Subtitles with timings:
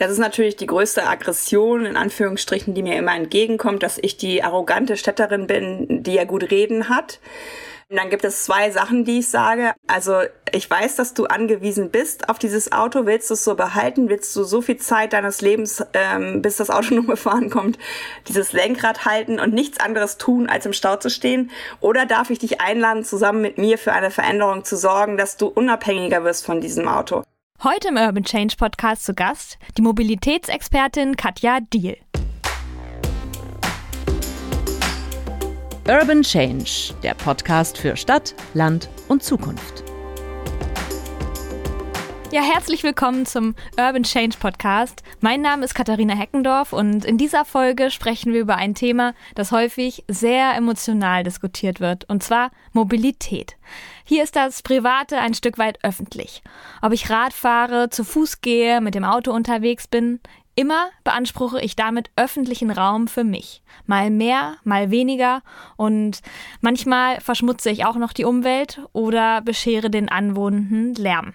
[0.00, 4.42] Das ist natürlich die größte Aggression, in Anführungsstrichen, die mir immer entgegenkommt, dass ich die
[4.42, 7.20] arrogante Städterin bin, die ja gut reden hat.
[7.90, 9.74] Und dann gibt es zwei Sachen, die ich sage.
[9.88, 13.04] Also ich weiß, dass du angewiesen bist auf dieses Auto.
[13.04, 14.08] Willst du es so behalten?
[14.08, 17.78] Willst du so viel Zeit deines Lebens, ähm, bis das autonome Fahren kommt,
[18.26, 21.50] dieses Lenkrad halten und nichts anderes tun, als im Stau zu stehen?
[21.80, 25.48] Oder darf ich dich einladen, zusammen mit mir für eine Veränderung zu sorgen, dass du
[25.48, 27.22] unabhängiger wirst von diesem Auto?
[27.62, 31.98] Heute im Urban Change Podcast zu Gast die Mobilitätsexpertin Katja Diel.
[35.86, 39.89] Urban Change, der Podcast für Stadt, Land und Zukunft.
[42.32, 45.02] Ja, herzlich willkommen zum Urban Change Podcast.
[45.20, 49.50] Mein Name ist Katharina Heckendorf und in dieser Folge sprechen wir über ein Thema, das
[49.50, 53.56] häufig sehr emotional diskutiert wird, und zwar Mobilität.
[54.04, 56.44] Hier ist das Private ein Stück weit öffentlich.
[56.82, 60.20] Ob ich Rad fahre, zu Fuß gehe, mit dem Auto unterwegs bin,
[60.56, 63.62] Immer beanspruche ich damit öffentlichen Raum für mich.
[63.86, 65.42] Mal mehr, mal weniger
[65.76, 66.20] und
[66.60, 71.32] manchmal verschmutze ich auch noch die Umwelt oder beschere den Anwohnenden Lärm.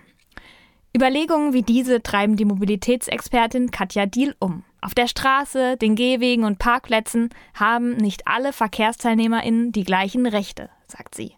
[0.96, 4.64] Überlegungen wie diese treiben die Mobilitätsexpertin Katja Diel um.
[4.80, 11.16] Auf der Straße, den Gehwegen und Parkplätzen haben nicht alle VerkehrsteilnehmerInnen die gleichen Rechte, sagt
[11.16, 11.34] sie.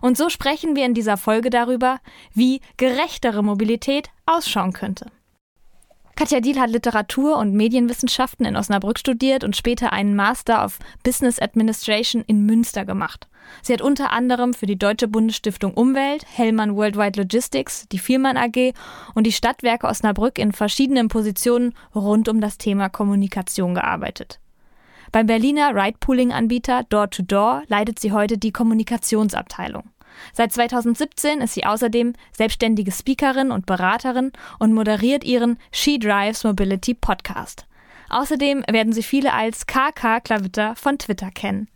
[0.00, 1.98] Und so sprechen wir in dieser Folge darüber,
[2.32, 5.10] wie gerechtere Mobilität ausschauen könnte.
[6.14, 11.40] Katja Diel hat Literatur und Medienwissenschaften in Osnabrück studiert und später einen Master of Business
[11.40, 13.28] Administration in Münster gemacht.
[13.62, 18.72] Sie hat unter anderem für die Deutsche Bundesstiftung Umwelt, Hellmann Worldwide Logistics, die Vielmann AG
[19.14, 24.38] und die Stadtwerke Osnabrück in verschiedenen Positionen rund um das Thema Kommunikation gearbeitet.
[25.12, 29.84] Beim Berliner Ride-Pooling-Anbieter Door to Door leitet sie heute die Kommunikationsabteilung.
[30.32, 36.94] Seit 2017 ist sie außerdem selbstständige Speakerin und Beraterin und moderiert ihren She Drives Mobility
[36.94, 37.66] Podcast.
[38.08, 41.68] Außerdem werden sie viele als KK Klavitter von Twitter kennen.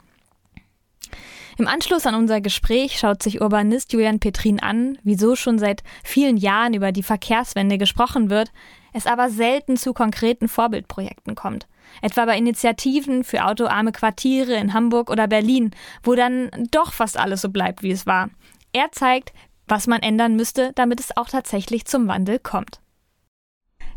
[1.59, 6.37] Im Anschluss an unser Gespräch schaut sich Urbanist Julian Petrin an, wieso schon seit vielen
[6.37, 8.53] Jahren über die Verkehrswende gesprochen wird,
[8.93, 11.67] es aber selten zu konkreten Vorbildprojekten kommt.
[12.03, 15.71] Etwa bei Initiativen für autoarme Quartiere in Hamburg oder Berlin,
[16.03, 18.31] wo dann doch fast alles so bleibt, wie es war.
[18.73, 19.33] Er zeigt,
[19.69, 22.81] was man ändern müsste, damit es auch tatsächlich zum Wandel kommt.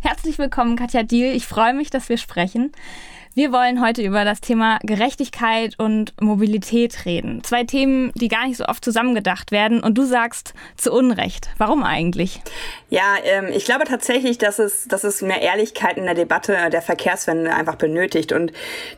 [0.02, 1.36] Herzlich willkommen, Katja Diel.
[1.36, 2.72] Ich freue mich, dass wir sprechen.
[3.40, 7.42] Wir wollen heute über das Thema Gerechtigkeit und Mobilität reden.
[7.42, 9.82] Zwei Themen, die gar nicht so oft zusammengedacht werden.
[9.82, 11.48] Und du sagst zu Unrecht.
[11.58, 12.42] Warum eigentlich?
[12.90, 16.82] Ja, ähm, ich glaube tatsächlich, dass es, dass es mehr Ehrlichkeit in der Debatte der
[16.82, 18.34] Verkehrswende einfach benötigt.
[18.34, 18.52] Und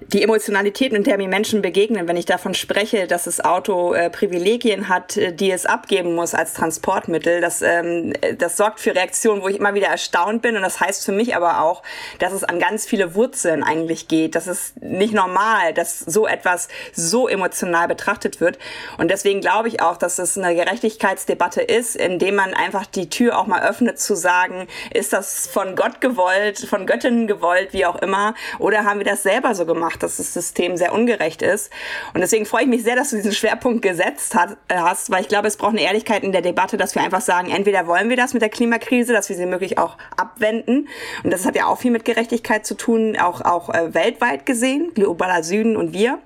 [0.07, 4.09] die Emotionalität, mit der mir Menschen begegnen, wenn ich davon spreche, dass das Auto äh,
[4.09, 9.43] Privilegien hat, äh, die es abgeben muss als Transportmittel, das, ähm, das sorgt für Reaktionen,
[9.43, 10.55] wo ich immer wieder erstaunt bin.
[10.55, 11.83] Und das heißt für mich aber auch,
[12.17, 14.35] dass es an ganz viele Wurzeln eigentlich geht geht.
[14.35, 18.57] Das ist nicht normal, dass so etwas so emotional betrachtet wird.
[18.97, 23.37] Und deswegen glaube ich auch, dass es eine Gerechtigkeitsdebatte ist, indem man einfach die Tür
[23.37, 28.01] auch mal öffnet zu sagen, ist das von Gott gewollt, von Göttinnen gewollt, wie auch
[28.01, 31.71] immer, oder haben wir das selber so gemacht, dass das System sehr ungerecht ist.
[32.13, 34.35] Und deswegen freue ich mich sehr, dass du diesen Schwerpunkt gesetzt
[34.69, 37.51] hast, weil ich glaube, es braucht eine Ehrlichkeit in der Debatte, dass wir einfach sagen,
[37.51, 40.87] entweder wollen wir das mit der Klimakrise, dass wir sie möglich auch abwenden.
[41.23, 44.91] Und das hat ja auch viel mit Gerechtigkeit zu tun, auch, auch äh, weltweit gesehen,
[44.93, 46.19] globaler Süden und wir.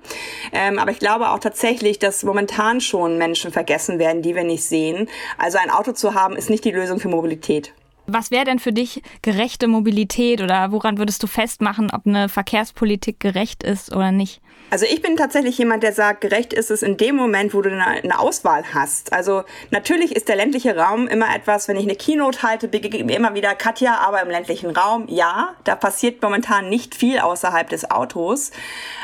[0.52, 4.64] Ähm, aber ich glaube auch tatsächlich, dass momentan schon Menschen vergessen werden, die wir nicht
[4.64, 5.08] sehen.
[5.38, 7.72] Also ein Auto zu haben, ist nicht die Lösung für Mobilität.
[8.06, 13.20] Was wäre denn für dich gerechte Mobilität oder woran würdest du festmachen, ob eine Verkehrspolitik
[13.20, 14.40] gerecht ist oder nicht?
[14.70, 17.70] Also ich bin tatsächlich jemand, der sagt, gerecht ist es in dem Moment, wo du
[17.70, 19.12] eine Auswahl hast.
[19.12, 23.16] Also natürlich ist der ländliche Raum immer etwas, wenn ich eine Keynote halte, begegnet mir
[23.16, 27.90] immer wieder Katja, aber im ländlichen Raum, ja, da passiert momentan nicht viel außerhalb des
[27.90, 28.50] Autos.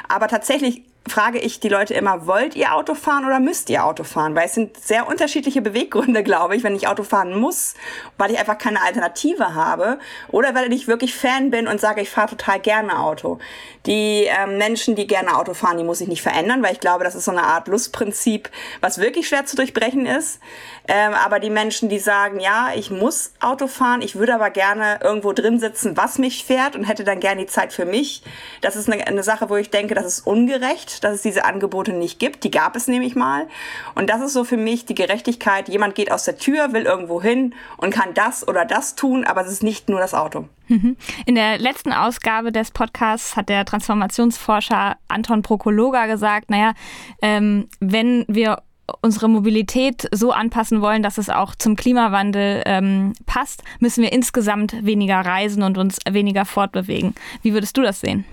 [0.08, 4.04] Aber tatsächlich frage ich die Leute immer, wollt ihr Auto fahren oder müsst ihr Auto
[4.04, 4.34] fahren?
[4.34, 7.74] Weil es sind sehr unterschiedliche Beweggründe, glaube ich, wenn ich Auto fahren muss,
[8.18, 9.98] weil ich einfach keine Alternative habe
[10.28, 13.38] oder weil ich wirklich Fan bin und sage, ich fahre total gerne Auto.
[13.86, 17.04] Die ähm, Menschen, die gerne Auto fahren, die muss ich nicht verändern, weil ich glaube,
[17.04, 18.48] das ist so eine Art Lustprinzip,
[18.80, 20.40] was wirklich schwer zu durchbrechen ist.
[20.86, 25.00] Ähm, aber die Menschen, die sagen, ja, ich muss Auto fahren, ich würde aber gerne
[25.02, 28.22] irgendwo drin sitzen, was mich fährt und hätte dann gerne die Zeit für mich,
[28.60, 31.92] das ist eine, eine Sache, wo ich denke, das ist ungerecht dass es diese Angebote
[31.92, 32.44] nicht gibt.
[32.44, 33.48] Die gab es nämlich mal.
[33.94, 35.68] Und das ist so für mich die Gerechtigkeit.
[35.68, 39.42] Jemand geht aus der Tür, will irgendwo hin und kann das oder das tun, aber
[39.42, 40.48] es ist nicht nur das Auto.
[40.68, 40.96] Mhm.
[41.26, 46.72] In der letzten Ausgabe des Podcasts hat der Transformationsforscher Anton Prokologa gesagt, naja,
[47.20, 48.62] ähm, wenn wir
[49.00, 54.84] unsere Mobilität so anpassen wollen, dass es auch zum Klimawandel ähm, passt, müssen wir insgesamt
[54.84, 57.14] weniger reisen und uns weniger fortbewegen.
[57.42, 58.24] Wie würdest du das sehen?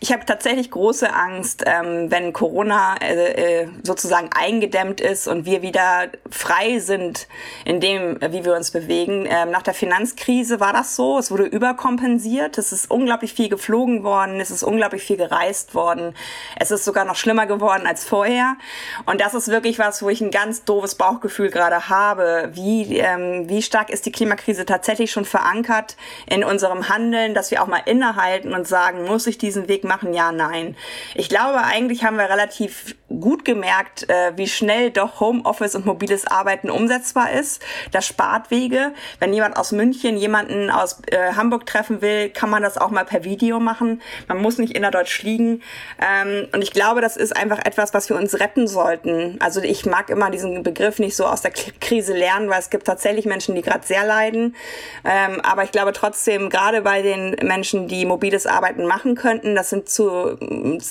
[0.00, 5.62] Ich habe tatsächlich große Angst, ähm, wenn Corona äh, äh, sozusagen eingedämmt ist und wir
[5.62, 7.26] wieder frei sind
[7.64, 9.26] in dem, wie wir uns bewegen.
[9.28, 11.18] Ähm, nach der Finanzkrise war das so.
[11.18, 12.58] Es wurde überkompensiert.
[12.58, 14.40] Es ist unglaublich viel geflogen worden.
[14.40, 16.14] Es ist unglaublich viel gereist worden.
[16.58, 18.56] Es ist sogar noch schlimmer geworden als vorher.
[19.06, 22.50] Und das ist wirklich was, wo ich ein ganz doofes Bauchgefühl gerade habe.
[22.52, 25.96] Wie, ähm, wie stark ist die Klimakrise tatsächlich schon verankert
[26.26, 30.14] in unserem Handeln, dass wir auch mal innehalten und sagen, muss ich diesen Weg machen?
[30.14, 30.76] Ja, nein.
[31.14, 36.26] Ich glaube, eigentlich haben wir relativ gut gemerkt, äh, wie schnell doch Homeoffice und mobiles
[36.26, 37.62] Arbeiten umsetzbar ist.
[37.92, 38.92] Das spart Wege.
[39.18, 43.04] Wenn jemand aus München jemanden aus äh, Hamburg treffen will, kann man das auch mal
[43.04, 44.02] per Video machen.
[44.26, 45.62] Man muss nicht innerdeutsch liegen.
[46.00, 49.36] Ähm, und ich glaube, das ist einfach etwas, was wir uns retten sollten.
[49.40, 52.86] Also ich mag immer diesen Begriff nicht so aus der Krise lernen, weil es gibt
[52.86, 54.54] tatsächlich Menschen, die gerade sehr leiden.
[55.04, 59.70] Ähm, aber ich glaube trotzdem, gerade bei den Menschen, die mobiles Arbeiten machen könnten, das
[59.70, 60.38] sind zu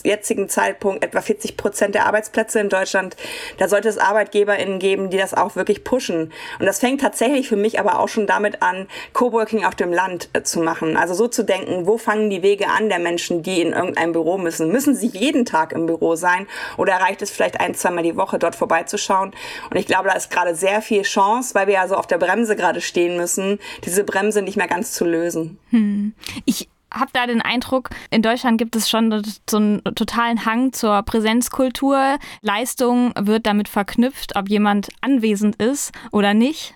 [0.04, 3.16] jetzigen Zeitpunkt etwa 40 Prozent der Arbeitsplätze in Deutschland.
[3.58, 6.34] Da sollte es ArbeitgeberInnen geben, die das auch wirklich pushen.
[6.60, 10.30] Und das fängt tatsächlich für mich aber auch schon damit an, Coworking auf dem Land
[10.34, 10.98] äh, zu machen.
[10.98, 14.38] Also so zu denken, wo fangen die Wege an der Menschen, die in irgendein Büro
[14.38, 14.69] müssen?
[14.69, 18.38] Müssen sie jeden Tag im Büro sein oder reicht es vielleicht ein, zweimal die Woche
[18.38, 19.34] dort vorbeizuschauen?
[19.69, 22.18] Und ich glaube, da ist gerade sehr viel Chance, weil wir ja so auf der
[22.18, 25.58] Bremse gerade stehen müssen, diese Bremse nicht mehr ganz zu lösen.
[25.69, 26.14] Hm.
[26.44, 26.68] Ich
[26.99, 32.17] habe da den Eindruck, in Deutschland gibt es schon so einen totalen Hang zur Präsenzkultur.
[32.41, 36.75] Leistung wird damit verknüpft, ob jemand anwesend ist oder nicht.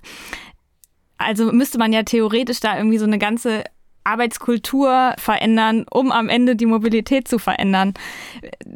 [1.17, 3.63] Also müsste man ja theoretisch da irgendwie so eine ganze
[4.03, 7.93] Arbeitskultur verändern, um am Ende die Mobilität zu verändern.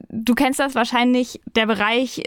[0.09, 2.23] Du kennst das wahrscheinlich, der Bereich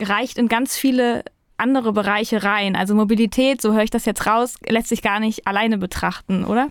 [0.00, 1.24] reicht in ganz viele
[1.62, 2.74] andere Bereiche rein.
[2.74, 6.68] Also Mobilität, so höre ich das jetzt raus, lässt sich gar nicht alleine betrachten, oder?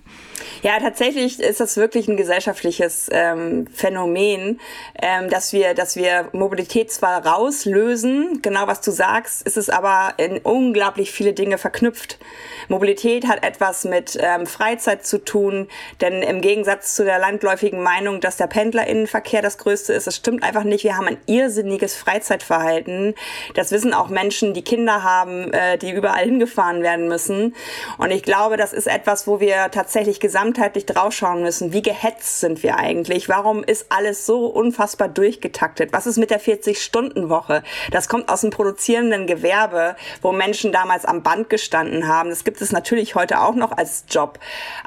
[0.64, 4.60] Ja, tatsächlich ist das wirklich ein gesellschaftliches ähm, Phänomen,
[5.02, 10.16] ähm, dass wir, dass wir Mobilität zwar rauslösen, genau was du sagst, ist es aber
[10.18, 12.20] in unglaublich viele Dinge verknüpft.
[12.68, 15.68] Mobilität hat etwas mit ähm, Freizeit zu tun,
[16.02, 20.44] denn im Gegensatz zu der landläufigen Meinung, dass der Pendlerinnenverkehr das größte ist, das stimmt
[20.44, 20.84] einfach nicht.
[20.84, 23.16] Wir haben ein irrsinniges Freizeitverhalten.
[23.56, 27.56] Das wissen auch Menschen, die Kinder Kinder haben, äh, die überall hingefahren werden müssen.
[28.00, 31.72] Und ich glaube, das ist etwas, wo wir tatsächlich gesamtheitlich draufschauen müssen.
[31.72, 33.30] Wie gehetzt sind wir eigentlich?
[33.30, 35.94] Warum ist alles so unfassbar durchgetaktet?
[35.94, 37.62] Was ist mit der 40-Stunden-Woche?
[37.92, 42.31] Das kommt aus dem produzierenden Gewerbe, wo Menschen damals am Band gestanden haben.
[42.31, 44.39] Das gibt es natürlich heute auch noch als Job.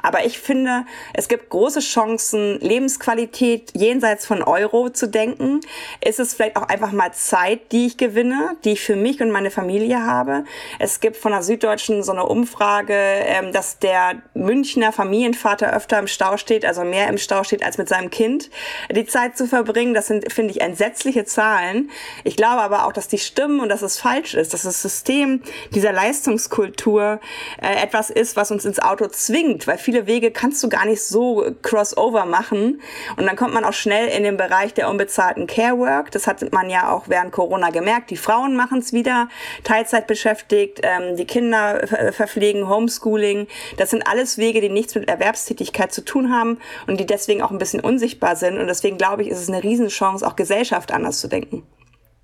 [0.03, 0.83] Aber ich finde,
[1.13, 5.61] es gibt große Chancen, Lebensqualität jenseits von Euro zu denken.
[6.03, 9.31] Ist es vielleicht auch einfach mal Zeit, die ich gewinne, die ich für mich und
[9.31, 10.45] meine Familie Familie habe.
[10.79, 16.07] Es gibt von der Süddeutschen so eine Umfrage, ähm, dass der Münchner Familienvater öfter im
[16.07, 18.49] Stau steht, also mehr im Stau steht als mit seinem Kind,
[18.89, 19.93] die Zeit zu verbringen.
[19.93, 21.89] Das sind, finde ich, entsetzliche Zahlen.
[22.23, 25.41] Ich glaube aber auch, dass die stimmen und dass es falsch ist, dass das System
[25.71, 27.19] dieser Leistungskultur
[27.61, 31.03] äh, etwas ist, was uns ins Auto zwingt, weil viele Wege kannst du gar nicht
[31.03, 32.81] so crossover machen.
[33.17, 36.11] Und dann kommt man auch schnell in den Bereich der unbezahlten Care Work.
[36.11, 38.09] Das hat man ja auch während Corona gemerkt.
[38.09, 39.27] Die Frauen machen es wieder.
[39.65, 43.47] Teilzeit beschäftigt, ähm, die Kinder verpflegen, Homeschooling.
[43.77, 47.51] Das sind alles Wege, die nichts mit Erwerbstätigkeit zu tun haben und die deswegen auch
[47.51, 48.57] ein bisschen unsichtbar sind.
[48.57, 51.63] Und deswegen glaube ich, ist es eine Riesenchance, auch Gesellschaft anders zu denken.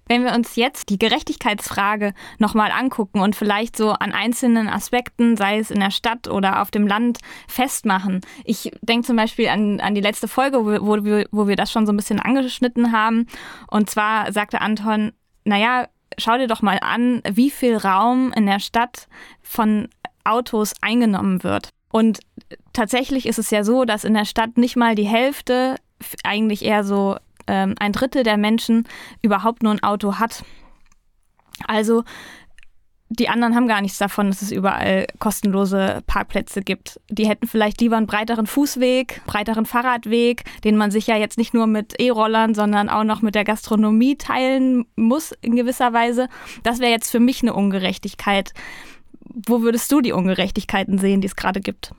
[0.08, 5.60] Wenn wir uns jetzt die Gerechtigkeitsfrage nochmal angucken und vielleicht so an einzelnen Aspekten, sei
[5.60, 8.20] es in der Stadt oder auf dem Land, festmachen.
[8.44, 11.86] Ich denke zum Beispiel an, an die letzte Folge, wo, wo, wo wir das schon
[11.86, 13.28] so ein bisschen angeschnitten haben.
[13.70, 15.14] Und zwar sagte Anton,
[15.46, 15.88] naja,
[16.18, 19.08] schau dir doch mal an, wie viel Raum in der Stadt
[19.42, 19.88] von
[20.24, 21.70] Autos eingenommen wird.
[21.92, 22.20] Und
[22.74, 25.76] tatsächlich ist es ja so, dass in der Stadt nicht mal die Hälfte,
[26.24, 28.88] eigentlich eher so ähm, ein Drittel der Menschen
[29.22, 30.44] überhaupt nur ein Auto hat.
[31.68, 32.04] Also
[33.12, 37.00] die anderen haben gar nichts davon, dass es überall kostenlose Parkplätze gibt.
[37.10, 41.54] Die hätten vielleicht lieber einen breiteren Fußweg, breiteren Fahrradweg, den man sich ja jetzt nicht
[41.54, 46.30] nur mit E-Rollern, sondern auch noch mit der Gastronomie teilen muss in gewisser Weise.
[46.64, 48.54] Das wäre jetzt für mich eine Ungerechtigkeit.
[49.26, 51.94] Wo würdest du die Ungerechtigkeiten sehen, die es gerade gibt?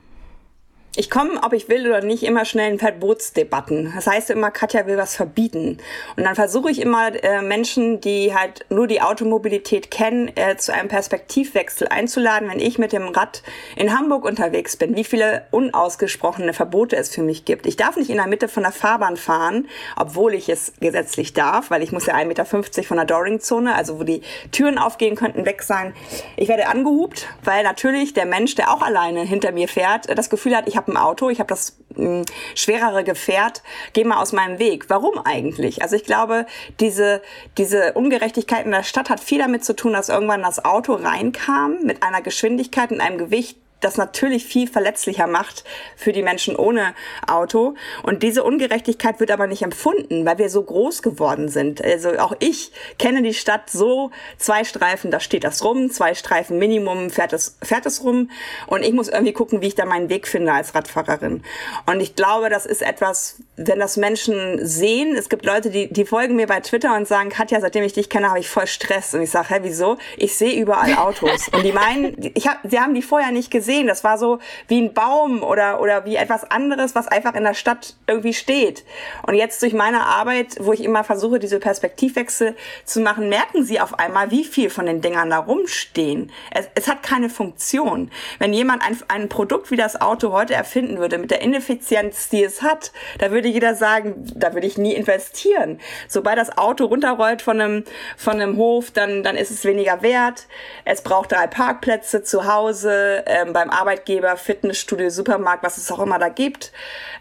[0.95, 3.93] Ich komme, ob ich will oder nicht, immer schnell in Verbotsdebatten.
[3.95, 5.79] Das heißt immer, Katja will was verbieten.
[6.17, 10.75] Und dann versuche ich immer äh, Menschen, die halt nur die Automobilität kennen, äh, zu
[10.75, 13.43] einem Perspektivwechsel einzuladen, wenn ich mit dem Rad
[13.77, 17.67] in Hamburg unterwegs bin, wie viele unausgesprochene Verbote es für mich gibt.
[17.67, 21.71] Ich darf nicht in der Mitte von der Fahrbahn fahren, obwohl ich es gesetzlich darf,
[21.71, 24.21] weil ich muss ja 1,50 Meter von der Doring-Zone, also wo die
[24.51, 25.95] Türen aufgehen könnten, weg sein.
[26.37, 30.55] Ich werde angehupt, weil natürlich der Mensch, der auch alleine hinter mir fährt, das Gefühl
[30.55, 32.25] hat, ich habe ein Auto, ich habe das mh, hm,
[32.55, 33.63] schwerere Gefährt,
[33.93, 34.89] geh mal aus meinem Weg.
[34.89, 35.83] Warum eigentlich?
[35.83, 36.47] Also ich glaube,
[36.81, 37.23] diese,
[37.59, 41.79] diese Ungerechtigkeit in der Stadt hat viel damit zu tun, dass irgendwann das Auto reinkam
[41.83, 45.65] mit einer Geschwindigkeit und einem Gewicht, das natürlich viel verletzlicher macht
[45.97, 46.95] für die Menschen ohne
[47.27, 47.75] Auto.
[48.03, 51.83] Und diese Ungerechtigkeit wird aber nicht empfunden, weil wir so groß geworden sind.
[51.83, 56.59] Also auch ich kenne die Stadt so, zwei Streifen, da steht das rum, zwei Streifen
[56.59, 58.31] Minimum fährt es, fährt es rum.
[58.67, 61.43] Und ich muss irgendwie gucken, wie ich da meinen Weg finde als Radfahrerin.
[61.87, 66.05] Und ich glaube, das ist etwas, wenn das Menschen sehen, es gibt Leute, die, die
[66.05, 69.15] folgen mir bei Twitter und sagen, Katja, seitdem ich dich kenne, habe ich voll Stress.
[69.15, 69.99] Und ich sage, hä, wieso?
[70.17, 71.49] Ich sehe überall Autos.
[71.49, 73.87] Und die meinen, ich hab, sie haben die vorher nicht gesehen gesehen.
[73.87, 74.39] Das war so
[74.69, 78.85] wie ein Baum oder, oder wie etwas anderes, was einfach in der Stadt irgendwie steht.
[79.27, 83.81] Und jetzt durch meine Arbeit, wo ich immer versuche, diese Perspektivwechsel zu machen, merken sie
[83.81, 86.31] auf einmal, wie viel von den Dingern da rumstehen.
[86.51, 88.11] Es, es hat keine Funktion.
[88.39, 92.45] Wenn jemand ein, ein Produkt wie das Auto heute erfinden würde, mit der Ineffizienz, die
[92.45, 95.81] es hat, da würde jeder sagen, da würde ich nie investieren.
[96.09, 97.85] Sobald das Auto runterrollt von einem,
[98.17, 100.47] von einem Hof, dann, dann ist es weniger wert.
[100.85, 103.23] Es braucht drei Parkplätze zu Hause.
[103.27, 106.73] Ähm, beim Arbeitgeber, Fitnessstudio, Supermarkt, was es auch immer da gibt.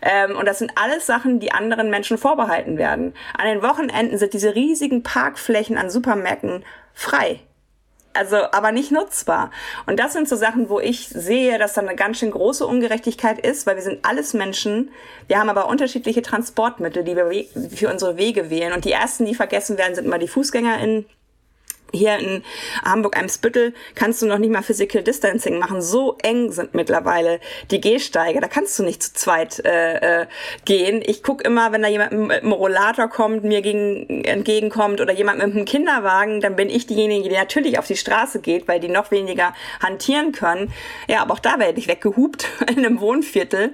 [0.01, 3.13] Ähm, und das sind alles Sachen, die anderen Menschen vorbehalten werden.
[3.38, 7.39] An den Wochenenden sind diese riesigen Parkflächen an Supermärkten frei.
[8.13, 9.51] Also, aber nicht nutzbar.
[9.86, 13.39] Und das sind so Sachen, wo ich sehe, dass da eine ganz schön große Ungerechtigkeit
[13.39, 14.91] ist, weil wir sind alles Menschen.
[15.27, 17.31] Wir haben aber unterschiedliche Transportmittel, die wir
[17.69, 18.74] für unsere Wege wählen.
[18.74, 21.05] Und die ersten, die vergessen werden, sind immer die FußgängerInnen
[21.91, 22.43] hier in
[22.86, 25.81] Hamburg-Eimsbüttel kannst du noch nicht mal Physical Distancing machen.
[25.81, 28.39] So eng sind mittlerweile die Gehsteige.
[28.39, 30.25] Da kannst du nicht zu zweit äh, äh,
[30.65, 31.01] gehen.
[31.05, 35.39] Ich guck immer, wenn da jemand mit einem Rollator kommt, mir gegen, entgegenkommt oder jemand
[35.39, 38.89] mit einem Kinderwagen, dann bin ich diejenige, die natürlich auf die Straße geht, weil die
[38.89, 40.71] noch weniger hantieren können.
[41.07, 43.74] Ja, aber auch da werde ich weggehupt in einem Wohnviertel.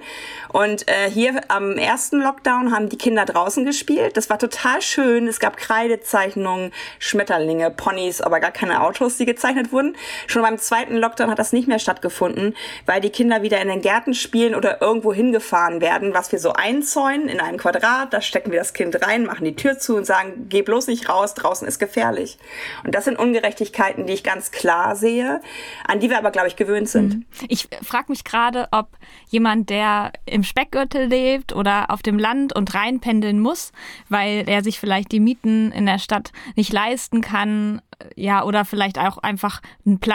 [0.52, 4.16] Und äh, hier am ersten Lockdown haben die Kinder draußen gespielt.
[4.16, 5.28] Das war total schön.
[5.28, 9.96] Es gab Kreidezeichnungen, Schmetterlinge, Ponys Ponys, aber gar keine Autos, die gezeichnet wurden.
[10.26, 12.54] Schon beim zweiten Lockdown hat das nicht mehr stattgefunden,
[12.86, 16.52] weil die Kinder wieder in den Gärten spielen oder irgendwo hingefahren werden, was wir so
[16.52, 18.12] einzäunen in einem Quadrat.
[18.12, 21.08] Da stecken wir das Kind rein, machen die Tür zu und sagen, geh bloß nicht
[21.08, 22.38] raus, draußen ist gefährlich.
[22.84, 25.40] Und das sind Ungerechtigkeiten, die ich ganz klar sehe,
[25.86, 27.14] an die wir aber, glaube ich, gewöhnt sind.
[27.14, 27.26] Mhm.
[27.48, 28.88] Ich frage mich gerade, ob
[29.28, 33.72] jemand, der im Speckgürtel lebt oder auf dem Land und reinpendeln muss,
[34.08, 37.82] weil er sich vielleicht die Mieten in der Stadt nicht leisten kann,
[38.14, 39.60] ja, oder vielleicht auch einfach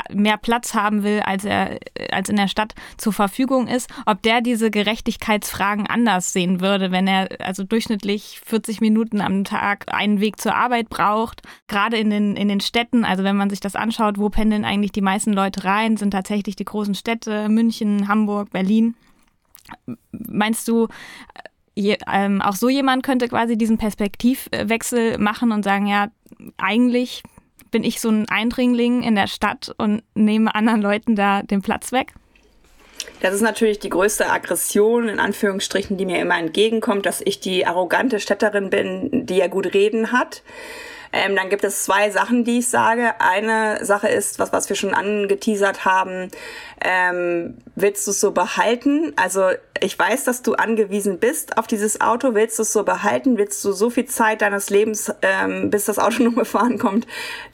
[0.10, 1.80] mehr Platz haben will, als er
[2.12, 7.08] als in der Stadt zur Verfügung ist, ob der diese Gerechtigkeitsfragen anders sehen würde, wenn
[7.08, 11.42] er also durchschnittlich 40 Minuten am Tag einen Weg zur Arbeit braucht.
[11.68, 14.94] Gerade in den, in den Städten, also wenn man sich das anschaut, wo pendeln eigentlich
[14.94, 18.96] die meisten Leute rein, sind tatsächlich die großen Städte, München, Hamburg, Berlin.
[20.12, 20.88] Meinst du,
[21.76, 26.10] Je, ähm, auch so jemand könnte quasi diesen Perspektivwechsel machen und sagen, ja,
[26.58, 27.24] eigentlich
[27.74, 31.92] bin ich so ein Eindringling in der Stadt und nehme anderen Leuten da den Platz
[31.92, 32.14] weg?
[33.20, 37.66] Das ist natürlich die größte Aggression, in Anführungsstrichen, die mir immer entgegenkommt, dass ich die
[37.66, 40.44] arrogante Städterin bin, die ja gut reden hat.
[41.12, 43.20] Ähm, dann gibt es zwei Sachen, die ich sage.
[43.20, 46.30] Eine Sache ist, was, was wir schon angeteasert haben,
[46.84, 49.14] ähm, willst du es so behalten?
[49.16, 49.50] Also
[49.84, 52.36] ich weiß, dass du angewiesen bist auf dieses Auto.
[52.36, 53.38] Willst du es so behalten?
[53.38, 57.06] Willst du so viel Zeit deines Lebens, ähm, bis das autonome Fahren kommt,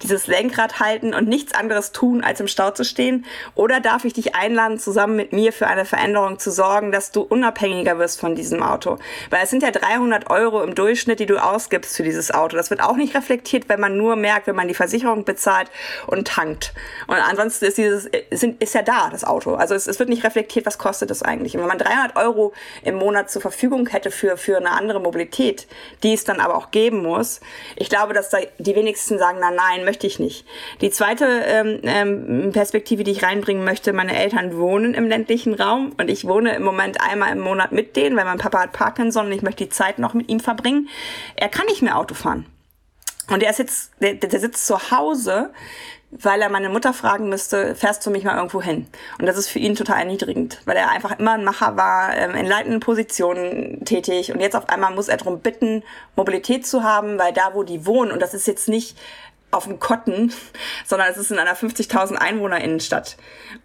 [0.04, 3.26] dieses Lenkrad halten und nichts anderes tun, als im Stau zu stehen?
[3.56, 7.22] Oder darf ich dich einladen, zusammen mit mir für eine Veränderung zu sorgen, dass du
[7.22, 9.00] unabhängiger wirst von diesem Auto?
[9.32, 12.56] Weil es sind ja 300 Euro im Durchschnitt, die du ausgibst für dieses Auto.
[12.56, 15.72] Das wird auch nicht reflektiert, wenn man nur merkt, wenn man die Versicherung bezahlt
[16.06, 16.76] und tankt.
[17.08, 19.56] Und ansonsten ist dieses, ist, ja da, das Auto.
[19.56, 21.56] Also es, es wird nicht reflektiert, was kostet das eigentlich.
[21.56, 25.68] Und wenn man 300 Euro im Monat zur Verfügung hätte für, für eine andere Mobilität,
[26.04, 27.42] die es dann aber auch geben muss,
[27.76, 30.46] ich glaube, dass da die wenigsten sagen, na nein, möchte ich nicht.
[30.82, 35.94] Die zweite ähm, ähm, Perspektive, die ich reinbringen möchte, meine Eltern wohnen im ländlichen Raum
[35.98, 39.28] und ich wohne im Moment einmal im Monat mit denen, weil mein Papa hat Parkinson
[39.28, 40.90] und ich möchte die Zeit noch mit ihm verbringen.
[41.36, 42.46] Er kann nicht mehr Auto fahren.
[43.30, 45.52] Und er sitzt, der, der sitzt zu Hause
[46.12, 48.88] weil er meine Mutter fragen müsste, fährst du mich mal irgendwo hin?
[49.20, 52.36] Und das ist für ihn total erniedrigend, weil er einfach immer ein Macher war, ähm,
[52.36, 55.84] in leitenden Positionen tätig und jetzt auf einmal muss er darum bitten,
[56.16, 58.98] Mobilität zu haben, weil da, wo die wohnen, und das ist jetzt nicht
[59.51, 60.34] auf dem Kotten,
[60.86, 63.18] sondern es ist in einer 50.000 Einwohner Innenstadt.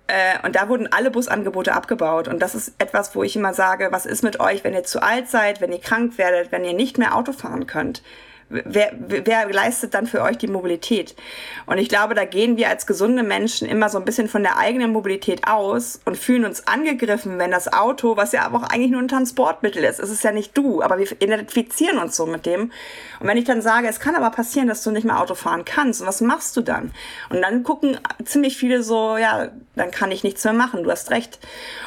[0.07, 2.29] Äh, und da wurden alle Busangebote abgebaut.
[2.29, 5.03] Und das ist etwas, wo ich immer sage, was ist mit euch, wenn ihr zu
[5.03, 8.03] alt seid, wenn ihr krank werdet, wenn ihr nicht mehr Auto fahren könnt?
[8.49, 11.15] Wer, wer leistet dann für euch die Mobilität?
[11.67, 14.59] Und ich glaube, da gehen wir als gesunde Menschen immer so ein bisschen von der
[14.59, 18.91] eigenen Mobilität aus und fühlen uns angegriffen, wenn das Auto, was ja aber auch eigentlich
[18.91, 22.47] nur ein Transportmittel ist, es ist ja nicht du, aber wir identifizieren uns so mit
[22.47, 22.73] dem.
[23.21, 25.65] Und wenn ich dann sage, es kann aber passieren, dass du nicht mehr Auto fahren
[25.65, 26.93] kannst, und was machst du dann?
[27.31, 31.11] Und dann gucken ziemlich viele so, ja, dann kann ich nichts mehr machen, du hast
[31.11, 31.39] recht.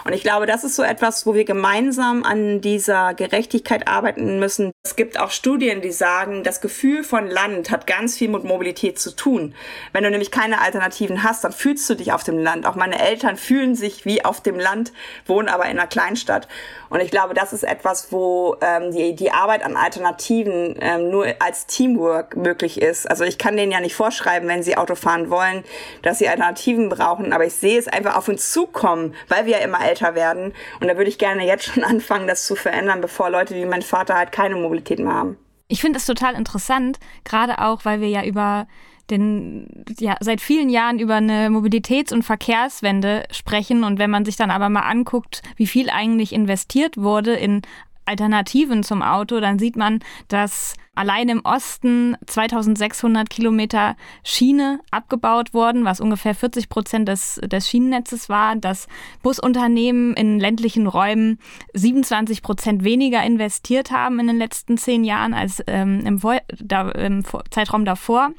[0.03, 4.71] Und ich glaube, das ist so etwas, wo wir gemeinsam an dieser Gerechtigkeit arbeiten müssen.
[4.87, 8.97] Es gibt auch Studien, die sagen, das Gefühl von Land hat ganz viel mit Mobilität
[8.97, 9.53] zu tun.
[9.91, 12.65] Wenn du nämlich keine Alternativen hast, dann fühlst du dich auf dem Land.
[12.65, 14.93] Auch meine Eltern fühlen sich wie auf dem Land,
[15.25, 16.47] wohnen aber in einer Kleinstadt.
[16.89, 21.27] Und ich glaube, das ist etwas, wo ähm, die, die Arbeit an Alternativen ähm, nur
[21.39, 23.09] als Teamwork möglich ist.
[23.09, 25.65] Also ich kann denen ja nicht vorschreiben, wenn sie Auto fahren wollen,
[26.01, 27.33] dass sie Alternativen brauchen.
[27.33, 30.53] Aber ich sehe es einfach auf uns zukommen, weil wir ja immer älter werden.
[30.79, 33.81] Und da würde ich gerne jetzt schon anfangen, das zu verändern, bevor Leute wie mein
[33.81, 35.37] Vater halt keine Mobilität mehr haben.
[35.67, 38.67] Ich finde es total interessant, gerade auch, weil wir ja über
[39.09, 43.83] den, ja, seit vielen Jahren über eine Mobilitäts- und Verkehrswende sprechen.
[43.83, 47.61] Und wenn man sich dann aber mal anguckt, wie viel eigentlich investiert wurde in
[48.07, 55.85] Alternativen zum Auto, dann sieht man, dass allein im Osten 2600 Kilometer Schiene abgebaut wurden,
[55.85, 58.87] was ungefähr 40 Prozent des, des Schienennetzes war, dass
[59.21, 61.37] Busunternehmen in ländlichen Räumen
[61.73, 66.19] 27 Prozent weniger investiert haben in den letzten zehn Jahren als ähm, im,
[66.59, 68.31] da, im Zeitraum davor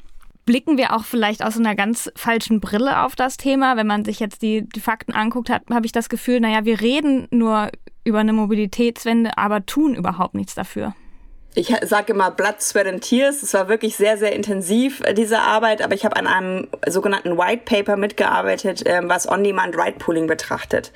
[0.49, 3.77] blicken wir auch vielleicht aus einer ganz falschen Brille auf das Thema.
[3.77, 7.27] Wenn man sich jetzt die, die Fakten anguckt, habe ich das Gefühl, naja, wir reden
[7.29, 7.69] nur
[8.03, 10.95] über eine Mobilitätswende, aber tun überhaupt nichts dafür.
[11.53, 13.43] Ich sage immer Blood, Sweat and Tears.
[13.43, 17.37] Es war wirklich sehr, sehr intensiv, äh, diese Arbeit, aber ich habe an einem sogenannten
[17.37, 20.91] White Paper mitgearbeitet, ähm, was On-Demand Ride Pooling betrachtet.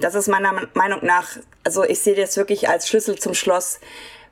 [0.00, 3.80] Das ist meiner Meinung nach, also ich sehe das wirklich als Schlüssel zum Schloss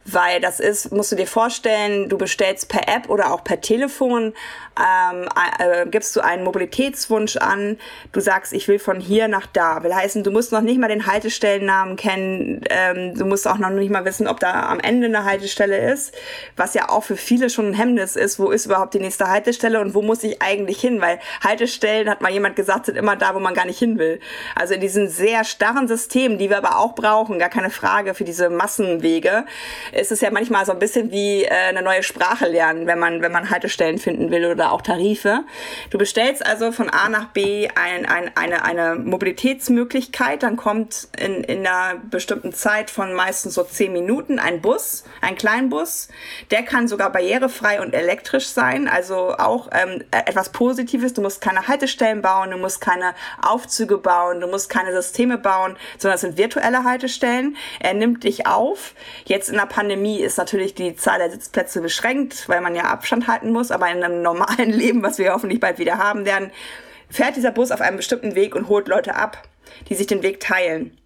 [0.04, 4.33] weil das ist, musst du dir vorstellen, du bestellst per App oder auch per Telefon,
[4.78, 5.28] ähm,
[5.59, 7.78] äh, gibst du einen Mobilitätswunsch an,
[8.12, 9.83] du sagst, ich will von hier nach da.
[9.83, 13.71] Will heißen, du musst noch nicht mal den Haltestellennamen kennen, ähm, du musst auch noch
[13.71, 16.14] nicht mal wissen, ob da am Ende eine Haltestelle ist,
[16.57, 19.80] was ja auch für viele schon ein Hemmnis ist, wo ist überhaupt die nächste Haltestelle
[19.80, 23.34] und wo muss ich eigentlich hin, weil Haltestellen, hat mal jemand gesagt, sind immer da,
[23.34, 24.21] wo man gar nicht hin will.
[24.54, 28.25] Also in diesen sehr starren Systemen, die wir aber auch brauchen, gar keine Frage für
[28.25, 29.45] diese Massenwege,
[29.92, 33.22] ist es ja manchmal so ein bisschen wie äh, eine neue Sprache lernen, wenn man,
[33.22, 35.44] wenn man Haltestellen finden will oder auch Tarife.
[35.90, 41.44] Du bestellst also von A nach B ein, ein, eine, eine Mobilitätsmöglichkeit, dann kommt in,
[41.44, 46.08] in einer bestimmten Zeit von meistens so zehn Minuten ein Bus, ein Kleinbus.
[46.50, 51.14] Der kann sogar barrierefrei und elektrisch sein, also auch ähm, etwas Positives.
[51.14, 55.76] Du musst keine Haltestellen bauen, du musst keine Aufzüge bauen, du musst keine Systeme bauen,
[55.98, 57.56] sondern es sind virtuelle Haltestellen.
[57.80, 58.94] Er nimmt dich auf.
[59.24, 59.66] Jetzt in der
[60.21, 64.02] ist natürlich die Zahl der Sitzplätze beschränkt, weil man ja Abstand halten muss, aber in
[64.02, 66.50] einem normalen Leben, was wir hoffentlich bald wieder haben werden,
[67.08, 69.43] fährt dieser Bus auf einem bestimmten Weg und holt Leute ab,
[69.88, 70.97] die sich den Weg teilen.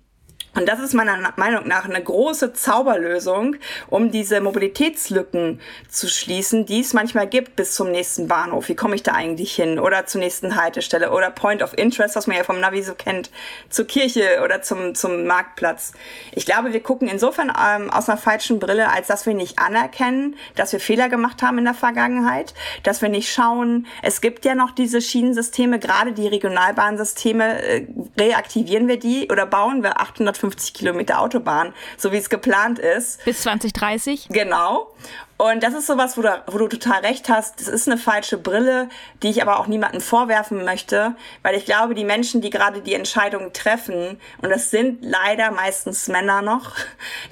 [0.55, 3.57] Und das ist meiner Meinung nach eine große Zauberlösung,
[3.89, 8.69] um diese Mobilitätslücken zu schließen, die es manchmal gibt bis zum nächsten Bahnhof.
[8.69, 9.81] Wie komme ich da eigentlich hin?
[9.81, 13.31] Oder zur nächsten Haltestelle oder Point of Interest, was man ja vom Navi so kennt,
[13.69, 15.93] zur Kirche oder zum, zum Marktplatz.
[16.33, 20.37] Ich glaube, wir gucken insofern ähm, aus einer falschen Brille, als dass wir nicht anerkennen,
[20.55, 24.55] dass wir Fehler gemacht haben in der Vergangenheit, dass wir nicht schauen, es gibt ja
[24.55, 27.87] noch diese Schienensysteme, gerade die Regionalbahnsysteme, äh,
[28.17, 33.25] reaktivieren wir die oder bauen wir 800 150 Kilometer Autobahn, so wie es geplant ist.
[33.25, 34.29] Bis 2030?
[34.31, 34.95] Genau.
[35.37, 37.61] Und das ist sowas, wo du, wo du total recht hast.
[37.61, 38.89] Das ist eine falsche Brille,
[39.23, 42.95] die ich aber auch niemandem vorwerfen möchte, weil ich glaube, die Menschen, die gerade die
[42.95, 46.77] Entscheidungen treffen, und das sind leider meistens Männer noch,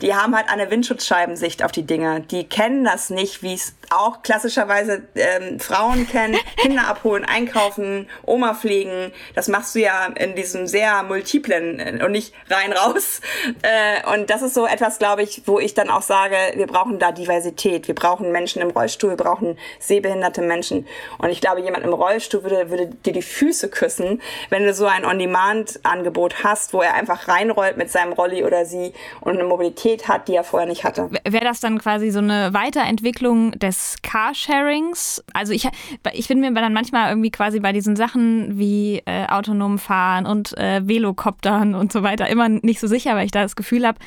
[0.00, 2.20] die haben halt eine Windschutzscheibensicht auf die Dinge.
[2.22, 6.36] Die kennen das nicht, wie es auch klassischerweise ähm, Frauen kennen.
[6.56, 9.12] Kinder abholen, einkaufen, Oma pflegen.
[9.34, 13.20] Das machst du ja in diesem sehr multiplen äh, und nicht rein raus.
[13.62, 16.98] Äh, und das ist so etwas, glaube ich, wo ich dann auch sage, wir brauchen
[16.98, 17.91] da Diversität.
[17.92, 20.87] Wir brauchen Menschen im Rollstuhl, wir brauchen sehbehinderte Menschen.
[21.18, 24.87] Und ich glaube, jemand im Rollstuhl würde, würde dir die Füße küssen, wenn du so
[24.87, 30.09] ein On-Demand-Angebot hast, wo er einfach reinrollt mit seinem Rolli oder sie und eine Mobilität
[30.09, 31.11] hat, die er vorher nicht hatte.
[31.28, 35.22] Wäre das dann quasi so eine Weiterentwicklung des Carsharings?
[35.35, 35.68] Also ich,
[36.14, 40.57] ich bin mir dann manchmal irgendwie quasi bei diesen Sachen wie äh, autonom fahren und
[40.57, 43.98] äh, Velocoptern und so weiter immer nicht so sicher, weil ich da das Gefühl habe,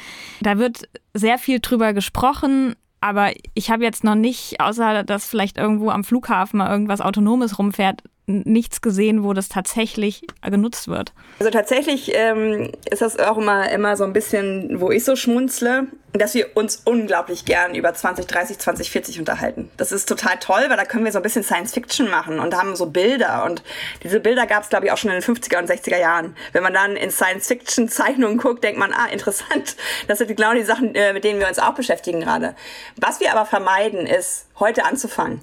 [0.41, 5.59] da wird sehr viel drüber gesprochen, aber ich habe jetzt noch nicht, außer dass vielleicht
[5.59, 11.13] irgendwo am Flughafen mal irgendwas Autonomes rumfährt, nichts gesehen, wo das tatsächlich genutzt wird.
[11.37, 15.85] Also tatsächlich ähm, ist das auch immer, immer so ein bisschen, wo ich so schmunzle,
[16.21, 19.71] dass wir uns unglaublich gern über 2030, 2040 unterhalten.
[19.77, 22.55] Das ist total toll, weil da können wir so ein bisschen Science Fiction machen und
[22.55, 23.43] haben so Bilder.
[23.45, 23.63] Und
[24.03, 26.35] diese Bilder gab es, glaube ich, auch schon in den 50er und 60er Jahren.
[26.53, 29.75] Wenn man dann in Science Fiction Zeichnungen guckt, denkt man, ah, interessant.
[30.07, 32.55] Das sind genau die Sachen, äh, mit denen wir uns auch beschäftigen gerade.
[32.95, 35.41] Was wir aber vermeiden, ist, heute anzufangen.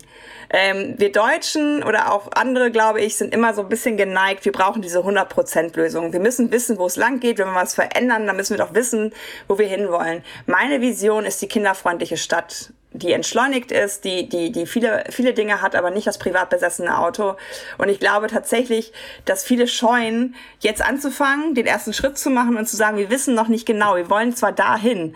[0.55, 4.53] Ähm, wir Deutschen oder auch andere, glaube ich, sind immer so ein bisschen geneigt, wir
[4.53, 6.13] brauchen diese 100%-Lösung.
[6.13, 7.39] Wir müssen wissen, wo es lang geht.
[7.39, 9.13] Wenn wir was verändern, dann müssen wir doch wissen,
[9.49, 10.23] wo wir hinwollen.
[10.65, 15.63] Meine Vision ist die kinderfreundliche Stadt die entschleunigt ist, die, die, die viele, viele Dinge
[15.63, 17.37] hat, aber nicht das privat besessene Auto.
[17.79, 18.93] Und ich glaube tatsächlich,
[19.25, 23.35] dass viele scheuen, jetzt anzufangen, den ersten Schritt zu machen und zu sagen, wir wissen
[23.35, 25.15] noch nicht genau, wir wollen zwar dahin.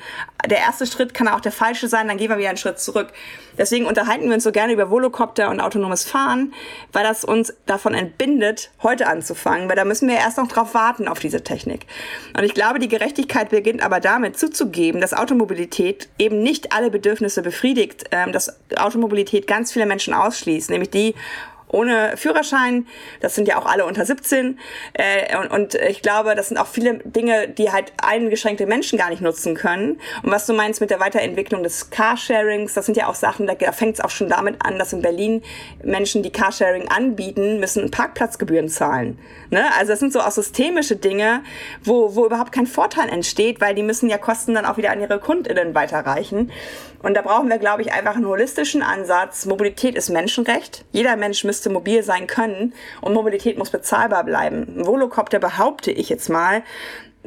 [0.48, 3.12] Der erste Schritt kann auch der falsche sein, dann gehen wir wieder einen Schritt zurück.
[3.58, 6.52] Deswegen unterhalten wir uns so gerne über Volocopter und autonomes Fahren,
[6.92, 11.08] weil das uns davon entbindet, heute anzufangen, weil da müssen wir erst noch drauf warten
[11.08, 11.86] auf diese Technik.
[12.36, 17.42] Und ich glaube, die Gerechtigkeit beginnt aber damit zuzugeben, dass Automobilität eben nicht alle Bedürfnisse
[17.42, 17.65] befriedigt,
[18.10, 21.14] ähm, dass Automobilität ganz viele Menschen ausschließt, nämlich die
[21.68, 22.86] ohne Führerschein.
[23.20, 24.58] Das sind ja auch alle unter 17.
[24.94, 29.22] Äh, und, ich glaube, das sind auch viele Dinge, die halt eingeschränkte Menschen gar nicht
[29.22, 30.00] nutzen können.
[30.22, 33.54] Und was du meinst mit der Weiterentwicklung des Carsharings, das sind ja auch Sachen, da,
[33.54, 35.42] da fängt es auch schon damit an, dass in Berlin
[35.82, 39.18] Menschen, die Carsharing anbieten, müssen Parkplatzgebühren zahlen.
[39.50, 39.64] Ne?
[39.78, 41.42] Also das sind so auch systemische Dinge,
[41.82, 45.00] wo, wo überhaupt kein Vorteil entsteht, weil die müssen ja Kosten dann auch wieder an
[45.00, 46.50] ihre KundInnen weiterreichen.
[47.02, 49.46] Und da brauchen wir, glaube ich, einfach einen holistischen Ansatz.
[49.46, 50.84] Mobilität ist Menschenrecht.
[50.92, 54.66] Jeder Mensch müsste mobil sein können und Mobilität muss bezahlbar bleiben.
[54.78, 56.62] Ein Volocopter behaupte ich jetzt mal,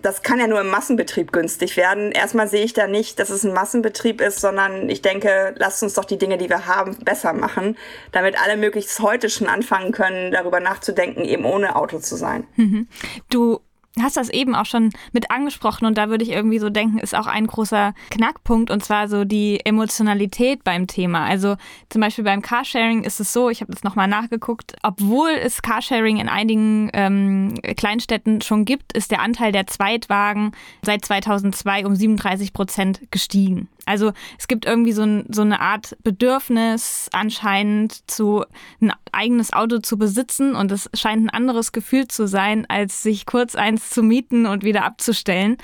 [0.01, 2.12] das kann ja nur im Massenbetrieb günstig werden.
[2.12, 5.93] Erstmal sehe ich da nicht, dass es ein Massenbetrieb ist, sondern ich denke, lasst uns
[5.93, 7.77] doch die Dinge, die wir haben, besser machen,
[8.12, 12.47] damit alle möglichst heute schon anfangen können, darüber nachzudenken, eben ohne Auto zu sein.
[12.55, 12.88] Mhm.
[13.29, 13.60] Du
[14.02, 17.15] hast das eben auch schon mit angesprochen und da würde ich irgendwie so denken, ist
[17.15, 21.25] auch ein großer Knackpunkt und zwar so die Emotionalität beim Thema.
[21.25, 21.56] Also
[21.89, 26.17] zum Beispiel beim Carsharing ist es so, ich habe das nochmal nachgeguckt, obwohl es Carsharing
[26.17, 30.52] in einigen ähm, Kleinstädten schon gibt, ist der Anteil der Zweitwagen
[30.84, 33.69] seit 2002 um 37 Prozent gestiegen.
[33.85, 38.45] Also es gibt irgendwie so, ein, so eine Art Bedürfnis anscheinend zu
[38.81, 43.25] ein eigenes Auto zu besitzen und es scheint ein anderes Gefühl zu sein, als sich
[43.25, 45.57] kurz eins zu mieten und wieder abzustellen.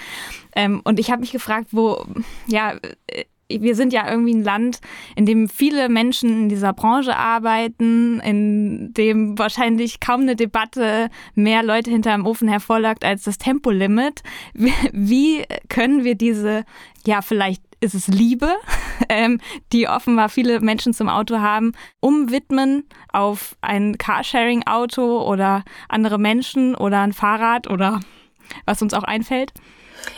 [0.55, 2.05] Ähm, und ich habe mich gefragt, wo,
[2.47, 2.75] ja,
[3.07, 4.79] äh, wir sind ja irgendwie ein Land,
[5.15, 11.61] in dem viele Menschen in dieser Branche arbeiten, in dem wahrscheinlich kaum eine Debatte mehr
[11.61, 14.23] Leute hinterm Ofen hervorlagt als das Tempolimit.
[14.91, 16.65] Wie können wir diese,
[17.05, 18.49] ja, vielleicht ist es Liebe,
[19.09, 19.39] ähm,
[19.71, 27.01] die offenbar viele Menschen zum Auto haben, umwidmen auf ein Carsharing-Auto oder andere Menschen oder
[27.01, 27.99] ein Fahrrad oder
[28.65, 29.53] was uns auch einfällt?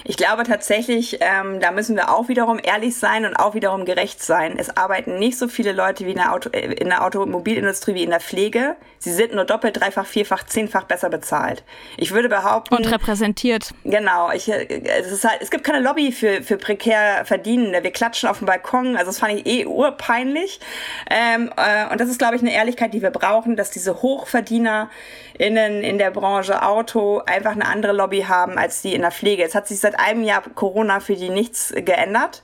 [0.04, 4.24] Ich glaube tatsächlich, ähm, da müssen wir auch wiederum ehrlich sein und auch wiederum gerecht
[4.24, 4.58] sein.
[4.58, 8.04] Es arbeiten nicht so viele Leute wie in der, Auto, äh, in der Automobilindustrie wie
[8.04, 8.76] in der Pflege.
[9.00, 11.64] Sie sind nur doppelt, dreifach, vierfach, zehnfach besser bezahlt.
[11.98, 12.76] Ich würde behaupten.
[12.76, 13.74] Und repräsentiert.
[13.84, 14.32] Genau.
[14.32, 14.66] Ich, äh,
[15.00, 17.84] es, ist halt, es gibt keine Lobby für, für prekär Verdienende.
[17.84, 18.96] Wir klatschen auf dem Balkon.
[18.96, 20.60] Also das fand ich eh urpeinlich.
[21.10, 24.90] Ähm, äh, und das ist, glaube ich, eine Ehrlichkeit, die wir brauchen, dass diese Hochverdiener
[25.38, 29.44] innen in der Branche Auto einfach eine andere Lobby haben als die in der Pflege.
[29.44, 32.44] Es hat sich seit einem Jahr Corona für die nichts geändert.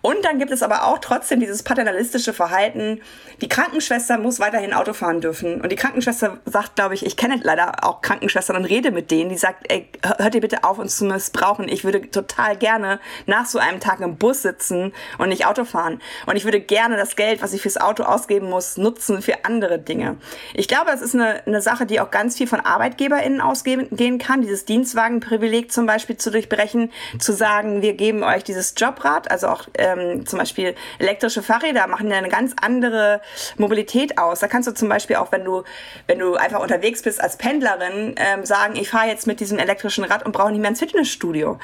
[0.00, 3.00] Und dann gibt es aber auch trotzdem dieses paternalistische Verhalten.
[3.40, 5.60] Die Krankenschwester muss weiterhin Auto fahren dürfen.
[5.60, 9.30] Und die Krankenschwester sagt, glaube ich, ich kenne leider auch Krankenschwestern und rede mit denen,
[9.30, 11.68] die sagt, ey, hört ihr bitte auf, uns zu missbrauchen.
[11.68, 16.00] Ich würde total gerne nach so einem Tag im Bus sitzen und nicht Auto fahren.
[16.26, 19.78] Und ich würde gerne das Geld, was ich fürs Auto ausgeben muss, nutzen für andere
[19.78, 20.16] Dinge.
[20.54, 24.18] Ich glaube, es ist eine, eine Sache, die auch ganz ganz viel von ArbeitgeberInnen ausgehen
[24.18, 29.48] kann, dieses Dienstwagenprivileg zum Beispiel zu durchbrechen, zu sagen, wir geben euch dieses Jobrad, also
[29.48, 33.20] auch ähm, zum Beispiel elektrische Fahrräder machen ja eine ganz andere
[33.58, 34.40] Mobilität aus.
[34.40, 35.64] Da kannst du zum Beispiel auch, wenn du,
[36.06, 40.04] wenn du einfach unterwegs bist als Pendlerin, ähm, sagen, ich fahre jetzt mit diesem elektrischen
[40.04, 41.58] Rad und brauche nicht mehr ins Fitnessstudio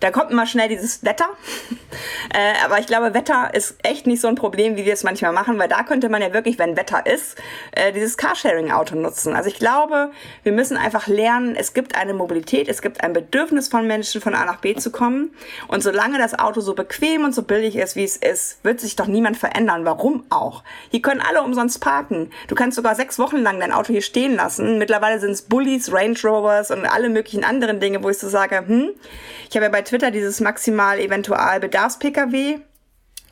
[0.00, 1.28] da kommt immer schnell dieses Wetter.
[2.34, 5.32] äh, aber ich glaube, Wetter ist echt nicht so ein Problem, wie wir es manchmal
[5.32, 7.36] machen, weil da könnte man ja wirklich, wenn Wetter ist,
[7.72, 9.34] äh, dieses Carsharing-Auto nutzen.
[9.34, 10.10] Also ich glaube,
[10.42, 14.34] wir müssen einfach lernen, es gibt eine Mobilität, es gibt ein Bedürfnis von Menschen, von
[14.34, 15.34] A nach B zu kommen.
[15.68, 18.96] Und solange das Auto so bequem und so billig ist, wie es ist, wird sich
[18.96, 19.84] doch niemand verändern.
[19.84, 20.62] Warum auch?
[20.90, 22.30] Hier können alle umsonst parken.
[22.48, 24.78] Du kannst sogar sechs Wochen lang dein Auto hier stehen lassen.
[24.78, 28.64] Mittlerweile sind es Bullies, Range Rovers und alle möglichen anderen Dinge, wo ich so sage,
[28.66, 28.90] hm,
[29.48, 32.60] ich habe ja bei Twitter dieses maximal eventual Bedarfs-Pkw.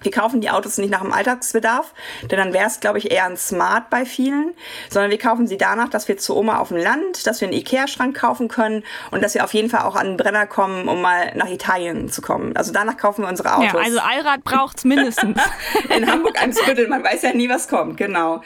[0.03, 1.95] Wir kaufen die Autos nicht nach dem Alltagsbedarf,
[2.31, 4.53] denn dann wäre es, glaube ich, eher ein Smart bei vielen,
[4.91, 7.57] sondern wir kaufen sie danach, dass wir zu Oma auf dem Land, dass wir einen
[7.57, 11.01] Ikea-Schrank kaufen können und dass wir auf jeden Fall auch an den Brenner kommen, um
[11.01, 12.55] mal nach Italien zu kommen.
[12.57, 13.73] Also danach kaufen wir unsere Autos.
[13.73, 15.41] Ja, also Allrad braucht's mindestens.
[15.97, 18.43] In Hamburg Eimsbüttel, man weiß ja nie, was kommt, genau.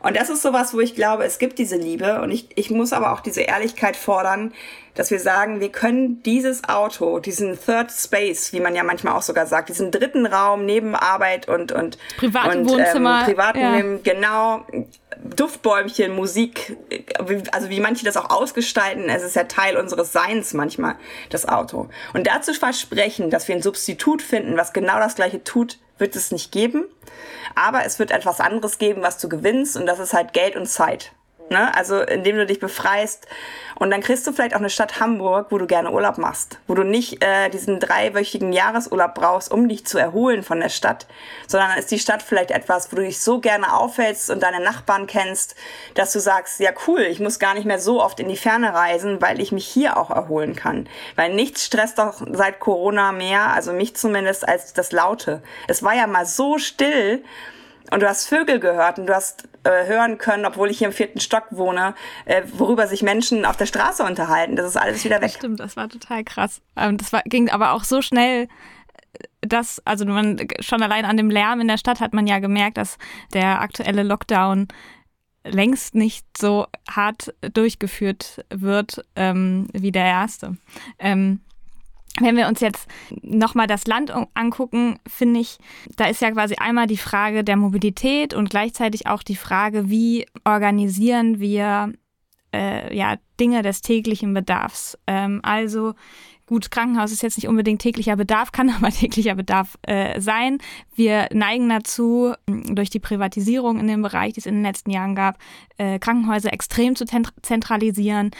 [0.00, 2.92] Und das ist sowas, wo ich glaube, es gibt diese Liebe und ich, ich muss
[2.92, 4.52] aber auch diese Ehrlichkeit fordern,
[4.94, 9.22] dass wir sagen, wir können dieses Auto, diesen Third Space, wie man ja manchmal auch
[9.22, 13.98] sogar sagt, diesen dritten Raum neben Arbeit und und private und, Wohnzimmer, ähm, privaten ja.
[14.02, 14.64] genau
[15.24, 16.76] Duftbäumchen, Musik,
[17.52, 20.96] also wie manche das auch ausgestalten, es ist ja Teil unseres Seins manchmal,
[21.30, 21.88] das Auto.
[22.12, 26.32] Und dazu versprechen, dass wir ein Substitut finden, was genau das gleiche tut, wird es
[26.32, 26.84] nicht geben.
[27.54, 30.66] Aber es wird etwas anderes geben, was du gewinnst und das ist halt Geld und
[30.66, 31.12] Zeit.
[31.50, 31.76] Ne?
[31.76, 33.26] Also indem du dich befreist
[33.74, 36.74] und dann kriegst du vielleicht auch eine Stadt Hamburg, wo du gerne Urlaub machst, wo
[36.74, 41.06] du nicht äh, diesen dreiwöchigen Jahresurlaub brauchst, um dich zu erholen von der Stadt,
[41.46, 45.06] sondern ist die Stadt vielleicht etwas, wo du dich so gerne aufhältst und deine Nachbarn
[45.06, 45.54] kennst,
[45.94, 48.72] dass du sagst, ja cool, ich muss gar nicht mehr so oft in die Ferne
[48.72, 50.88] reisen, weil ich mich hier auch erholen kann.
[51.14, 55.42] Weil nichts stresst doch seit Corona mehr, also mich zumindest, als das Laute.
[55.68, 57.22] Es war ja mal so still
[57.90, 60.92] und du hast Vögel gehört und du hast äh, hören können, obwohl ich hier im
[60.92, 61.94] vierten Stock wohne,
[62.24, 64.56] äh, worüber sich Menschen auf der Straße unterhalten.
[64.56, 65.22] Das ist alles wieder weg.
[65.22, 66.60] Das stimmt, das war total krass.
[66.76, 68.48] Ähm, das war, ging aber auch so schnell,
[69.40, 72.78] dass, also man schon allein an dem Lärm in der Stadt hat man ja gemerkt,
[72.78, 72.98] dass
[73.32, 74.68] der aktuelle Lockdown
[75.44, 80.56] längst nicht so hart durchgeführt wird ähm, wie der erste.
[80.98, 81.40] Ähm,
[82.20, 82.86] wenn wir uns jetzt
[83.22, 85.58] nochmal das Land angucken, finde ich,
[85.96, 90.26] da ist ja quasi einmal die Frage der Mobilität und gleichzeitig auch die Frage, wie
[90.44, 91.92] organisieren wir
[92.54, 94.96] äh, ja, Dinge des täglichen Bedarfs.
[95.06, 95.94] Ähm, also
[96.46, 100.58] Gut, Krankenhaus ist jetzt nicht unbedingt täglicher Bedarf, kann aber täglicher Bedarf äh, sein.
[100.94, 105.14] Wir neigen dazu, durch die Privatisierung in dem Bereich, die es in den letzten Jahren
[105.14, 105.38] gab,
[105.78, 107.06] äh, Krankenhäuser extrem zu
[107.42, 108.30] zentralisieren,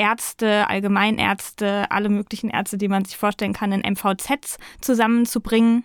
[0.00, 5.84] Ärzte, Allgemeinärzte, alle möglichen Ärzte, die man sich vorstellen kann, in MVZs zusammenzubringen,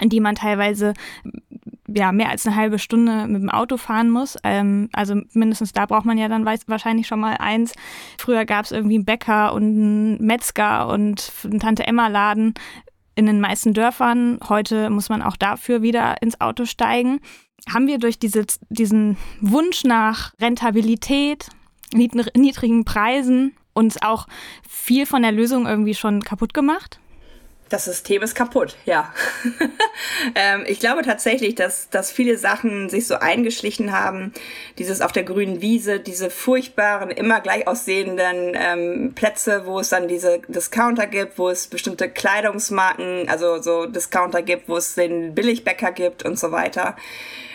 [0.00, 0.94] in die man teilweise
[1.86, 4.36] ja, mehr als eine halbe Stunde mit dem Auto fahren muss.
[4.42, 7.72] Ähm, also mindestens da braucht man ja dann weiß, wahrscheinlich schon mal eins.
[8.18, 12.54] Früher gab es irgendwie einen Bäcker und einen Metzger und einen Tante-Emma-Laden
[13.14, 14.40] in den meisten Dörfern.
[14.48, 17.20] Heute muss man auch dafür wieder ins Auto steigen.
[17.72, 21.46] Haben wir durch diese, diesen Wunsch nach Rentabilität,
[21.92, 24.26] niedrigen Preisen uns auch
[24.68, 26.98] viel von der Lösung irgendwie schon kaputt gemacht?
[27.68, 29.12] Das System ist kaputt, ja.
[30.36, 34.32] ähm, ich glaube tatsächlich, dass, dass viele Sachen sich so eingeschlichen haben.
[34.78, 40.06] Dieses auf der grünen Wiese, diese furchtbaren, immer gleich aussehenden ähm, Plätze, wo es dann
[40.06, 45.90] diese Discounter gibt, wo es bestimmte Kleidungsmarken, also so Discounter gibt, wo es den Billigbäcker
[45.90, 46.94] gibt und so weiter.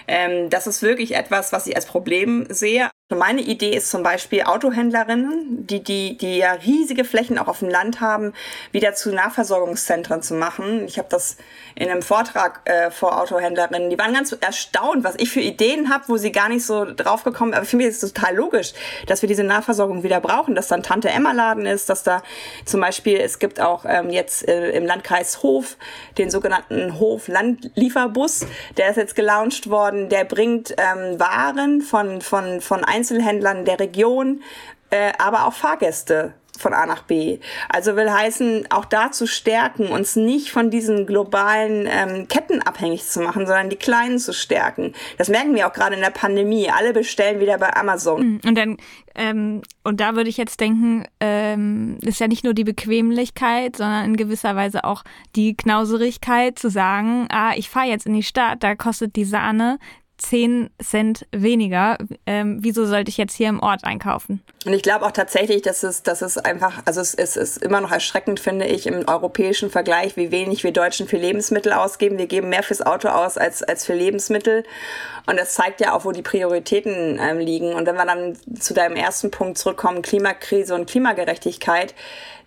[0.09, 2.89] Ähm, das ist wirklich etwas, was ich als Problem sehe.
[3.15, 7.69] Meine Idee ist zum Beispiel Autohändlerinnen, die, die, die ja riesige Flächen auch auf dem
[7.69, 8.33] Land haben,
[8.71, 10.85] wieder zu Nahversorgungszentren zu machen.
[10.85, 11.37] Ich habe das
[11.75, 16.05] in einem Vortrag äh, vor Autohändlerinnen, die waren ganz erstaunt, was ich für Ideen habe,
[16.07, 18.73] wo sie gar nicht so drauf gekommen, aber für mich ist es total logisch,
[19.07, 22.23] dass wir diese Nahversorgung wieder brauchen, dass dann Tante Emma Laden ist, dass da
[22.65, 25.77] zum Beispiel, es gibt auch ähm, jetzt äh, im Landkreis Hof
[26.17, 28.45] den sogenannten Hof Landlieferbus,
[28.77, 34.41] der ist jetzt gelauncht worden, der bringt ähm, Waren von, von, von Einzelhändlern der Region,
[34.91, 37.39] äh, aber auch Fahrgäste von A nach B.
[37.69, 43.03] Also will heißen, auch da zu stärken, uns nicht von diesen globalen ähm, Ketten abhängig
[43.05, 44.93] zu machen, sondern die kleinen zu stärken.
[45.17, 46.69] Das merken wir auch gerade in der Pandemie.
[46.69, 48.33] Alle bestellen wieder bei Amazon.
[48.33, 48.41] Mhm.
[48.45, 48.77] Und dann
[49.15, 54.05] ähm, und da würde ich jetzt denken, ähm, ist ja nicht nur die Bequemlichkeit, sondern
[54.05, 55.03] in gewisser Weise auch
[55.35, 59.79] die Knauserigkeit zu sagen, ah, ich fahre jetzt in die Stadt, da kostet die Sahne
[60.21, 61.97] 10 Cent weniger.
[62.25, 64.41] Ähm, wieso sollte ich jetzt hier im Ort einkaufen?
[64.65, 67.81] Und ich glaube auch tatsächlich, dass es, dass es einfach, also es, es ist immer
[67.81, 72.17] noch erschreckend, finde ich, im europäischen Vergleich, wie wenig wir Deutschen für Lebensmittel ausgeben.
[72.17, 74.63] Wir geben mehr fürs Auto aus als, als für Lebensmittel.
[75.25, 77.73] Und das zeigt ja auch, wo die Prioritäten ähm, liegen.
[77.73, 81.95] Und wenn wir dann zu deinem ersten Punkt zurückkommen, Klimakrise und Klimagerechtigkeit,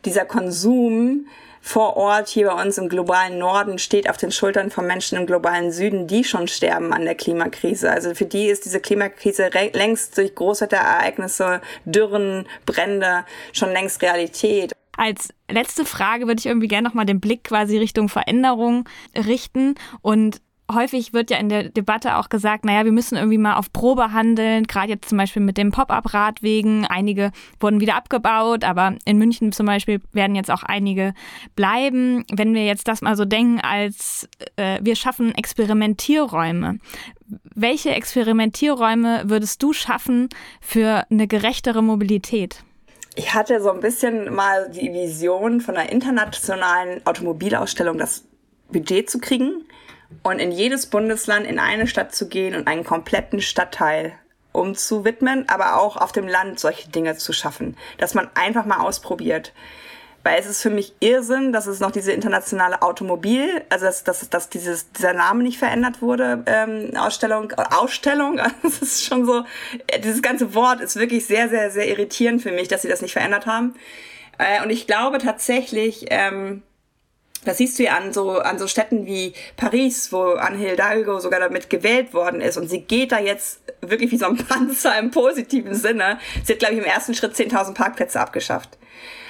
[0.04, 1.26] dieser Konsum,
[1.66, 5.24] vor Ort hier bei uns im globalen Norden steht auf den Schultern von Menschen im
[5.24, 7.90] globalen Süden, die schon sterben an der Klimakrise.
[7.90, 13.24] Also für die ist diese Klimakrise längst durch Großwetterereignisse, Dürren, Brände
[13.54, 14.72] schon längst Realität.
[14.98, 20.42] Als letzte Frage würde ich irgendwie gerne nochmal den Blick quasi Richtung Veränderung richten und
[20.72, 24.12] häufig wird ja in der Debatte auch gesagt, naja, wir müssen irgendwie mal auf Probe
[24.12, 26.86] handeln, gerade jetzt zum Beispiel mit dem Pop-up-Radwegen.
[26.86, 31.12] Einige wurden wieder abgebaut, aber in München zum Beispiel werden jetzt auch einige
[31.54, 32.24] bleiben.
[32.32, 36.78] Wenn wir jetzt das mal so denken, als äh, wir schaffen Experimentierräume.
[37.54, 40.28] Welche Experimentierräume würdest du schaffen
[40.60, 42.62] für eine gerechtere Mobilität?
[43.16, 48.24] Ich hatte so ein bisschen mal die Vision von einer internationalen Automobilausstellung das
[48.72, 49.64] Budget zu kriegen
[50.22, 54.12] und in jedes Bundesland in eine Stadt zu gehen und einen kompletten Stadtteil
[54.52, 59.52] umzuwidmen, aber auch auf dem Land solche Dinge zu schaffen, dass man einfach mal ausprobiert.
[60.22, 64.30] Weil es ist für mich Irrsinn, dass es noch diese internationale Automobil, also dass, dass,
[64.30, 69.44] dass dieses, dieser Name nicht verändert wurde, ähm, Ausstellung, Ausstellung, das ist schon so,
[70.02, 73.12] dieses ganze Wort ist wirklich sehr, sehr, sehr irritierend für mich, dass sie das nicht
[73.12, 73.74] verändert haben.
[74.38, 76.62] Äh, und ich glaube tatsächlich, ähm,
[77.44, 81.40] das siehst du ja an so, an so Städten wie Paris, wo Anne Hidalgo sogar
[81.40, 82.56] damit gewählt worden ist.
[82.56, 86.18] Und sie geht da jetzt wirklich wie so ein Panzer im positiven Sinne.
[86.44, 88.78] Sie hat, glaube ich, im ersten Schritt 10.000 Parkplätze abgeschafft.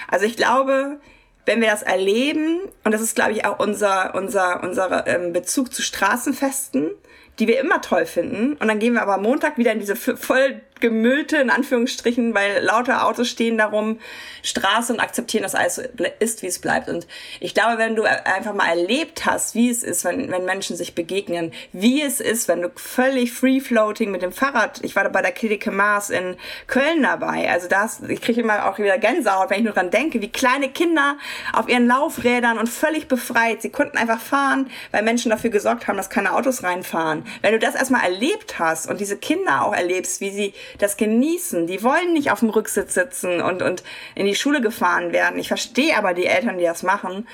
[0.09, 0.99] Also ich glaube,
[1.47, 5.75] wenn wir das erleben, und das ist, glaube ich, auch unser, unser, unser ähm, Bezug
[5.75, 6.91] zu Straßenfesten,
[7.39, 8.55] die wir immer toll finden.
[8.55, 13.07] Und dann gehen wir aber Montag wieder in diese voll gemüllte, in Anführungsstrichen, weil lauter
[13.07, 14.01] Autos stehen darum,
[14.43, 15.81] Straße und akzeptieren, dass alles
[16.19, 16.89] ist, wie es bleibt.
[16.89, 17.07] Und
[17.41, 20.95] ich glaube, wenn du einfach mal erlebt hast, wie es ist, wenn, wenn Menschen sich
[20.95, 25.23] begegnen, wie es ist, wenn du völlig free-floating mit dem Fahrrad, ich war da bei
[25.23, 29.59] der Klinik Mars in Köln dabei, also das, ich kriege immer auch wieder Gänsehaut, wenn
[29.59, 31.17] ich nur dran denke, wie kleine Kinder
[31.55, 35.97] auf ihren Laufrädern und völlig befreit, sie konnten einfach fahren, weil Menschen dafür gesorgt haben,
[35.97, 37.25] dass keine Autos reinfahren.
[37.41, 41.67] Wenn du das erstmal erlebt hast und diese Kinder auch erlebst, wie sie das genießen.
[41.67, 43.83] Die wollen nicht auf dem Rücksitz sitzen und, und
[44.15, 45.39] in die Schule gefahren werden.
[45.39, 47.27] Ich verstehe aber die Eltern, die das machen.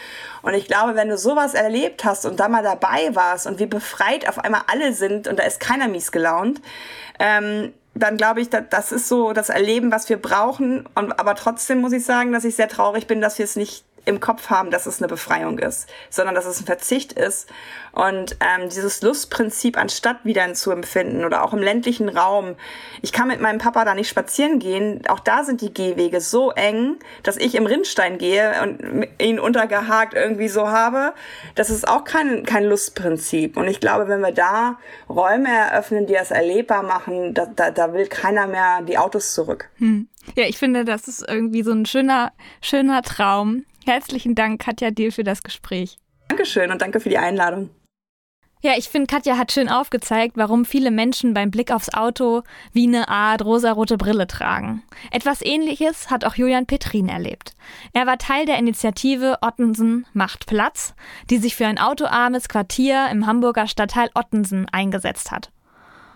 [0.42, 3.66] Und ich glaube, wenn du sowas erlebt hast und da mal dabei warst und wie
[3.66, 6.60] befreit auf einmal alle sind und da ist keiner mies gelaunt,
[7.18, 10.86] ähm, dann glaube ich, das ist so das Erleben, was wir brauchen.
[10.94, 13.84] Und, aber trotzdem muss ich sagen, dass ich sehr traurig bin, dass wir es nicht
[14.04, 17.48] im Kopf haben, dass es eine Befreiung ist, sondern dass es ein Verzicht ist.
[17.92, 22.54] Und ähm, dieses Lustprinzip anstatt wieder zu empfinden oder auch im ländlichen Raum.
[23.02, 25.02] Ich kann mit meinem Papa da nicht spazieren gehen.
[25.08, 30.14] Auch da sind die Gehwege so eng, dass ich im Rindstein gehe und ihn untergehakt
[30.14, 31.14] irgendwie so habe.
[31.56, 33.56] Das ist auch kein, kein Lustprinzip.
[33.56, 37.92] Und ich glaube, wenn wir da Räume eröffnen, die das erlebbar machen, da, da, da
[37.92, 39.68] will keiner mehr die Autos zurück.
[39.78, 40.08] Hm.
[40.36, 45.12] Ja, ich finde, das ist irgendwie so ein schöner, schöner Traum, Herzlichen Dank, Katja, dir
[45.12, 45.98] für das Gespräch.
[46.28, 47.70] Dankeschön und danke für die Einladung.
[48.62, 52.42] Ja, ich finde, Katja hat schön aufgezeigt, warum viele Menschen beim Blick aufs Auto
[52.74, 54.82] wie eine Art rosarote Brille tragen.
[55.10, 57.54] Etwas ähnliches hat auch Julian Petrin erlebt.
[57.94, 60.94] Er war Teil der Initiative Ottensen macht Platz,
[61.30, 65.50] die sich für ein autoarmes Quartier im Hamburger Stadtteil Ottensen eingesetzt hat.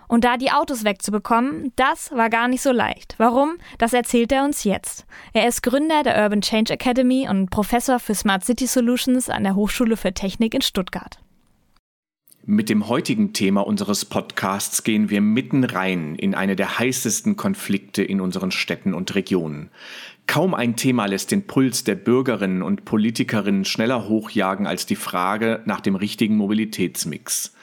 [0.08, 3.14] Und da die Autos wegzubekommen, das war gar nicht so leicht.
[3.18, 3.56] Warum?
[3.78, 5.06] Das erzählt er uns jetzt.
[5.32, 9.54] Er ist Gründer der Urban Change Academy und Professor für Smart City Solutions an der
[9.54, 11.18] Hochschule für Technik in Stuttgart.
[12.46, 18.02] Mit dem heutigen Thema unseres Podcasts gehen wir mitten rein in eine der heißesten Konflikte
[18.02, 19.70] in unseren Städten und Regionen.
[20.26, 25.62] Kaum ein Thema lässt den Puls der Bürgerinnen und Politikerinnen schneller hochjagen als die Frage
[25.64, 27.54] nach dem richtigen Mobilitätsmix.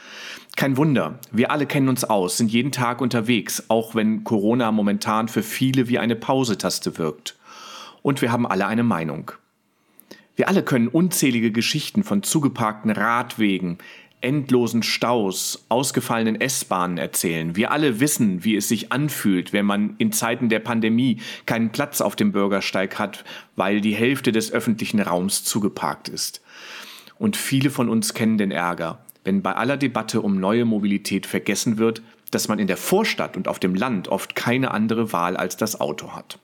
[0.55, 5.27] Kein Wunder, wir alle kennen uns aus, sind jeden Tag unterwegs, auch wenn Corona momentan
[5.27, 7.37] für viele wie eine Pausetaste wirkt.
[8.01, 9.31] Und wir haben alle eine Meinung.
[10.35, 13.77] Wir alle können unzählige Geschichten von zugeparkten Radwegen,
[14.21, 17.55] endlosen Staus, ausgefallenen S-Bahnen erzählen.
[17.55, 22.01] Wir alle wissen, wie es sich anfühlt, wenn man in Zeiten der Pandemie keinen Platz
[22.01, 23.23] auf dem Bürgersteig hat,
[23.55, 26.41] weil die Hälfte des öffentlichen Raums zugeparkt ist.
[27.17, 31.77] Und viele von uns kennen den Ärger, wenn bei aller Debatte um neue Mobilität vergessen
[31.77, 35.57] wird, dass man in der Vorstadt und auf dem Land oft keine andere Wahl als
[35.57, 36.39] das Auto hat.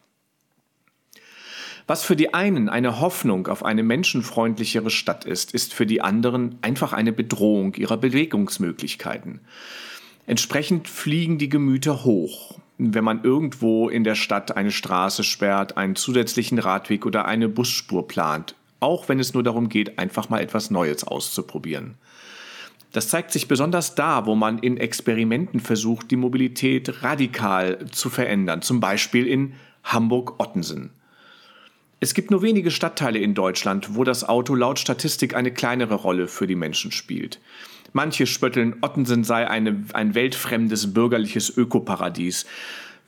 [1.87, 6.59] Was für die einen eine Hoffnung auf eine menschenfreundlichere Stadt ist, ist für die anderen
[6.61, 9.39] einfach eine Bedrohung ihrer Bewegungsmöglichkeiten.
[10.25, 15.95] Entsprechend fliegen die Gemüter hoch, wenn man irgendwo in der Stadt eine Straße sperrt, einen
[15.95, 20.69] zusätzlichen Radweg oder eine Busspur plant, auch wenn es nur darum geht, einfach mal etwas
[20.69, 21.95] Neues auszuprobieren.
[22.91, 28.61] Das zeigt sich besonders da, wo man in Experimenten versucht, die Mobilität radikal zu verändern,
[28.61, 30.91] zum Beispiel in Hamburg-Ottensen.
[31.99, 36.27] Es gibt nur wenige Stadtteile in Deutschland, wo das Auto laut Statistik eine kleinere Rolle
[36.27, 37.39] für die Menschen spielt.
[37.93, 42.45] Manche spötteln, Ottensen sei eine, ein weltfremdes bürgerliches Ökoparadies.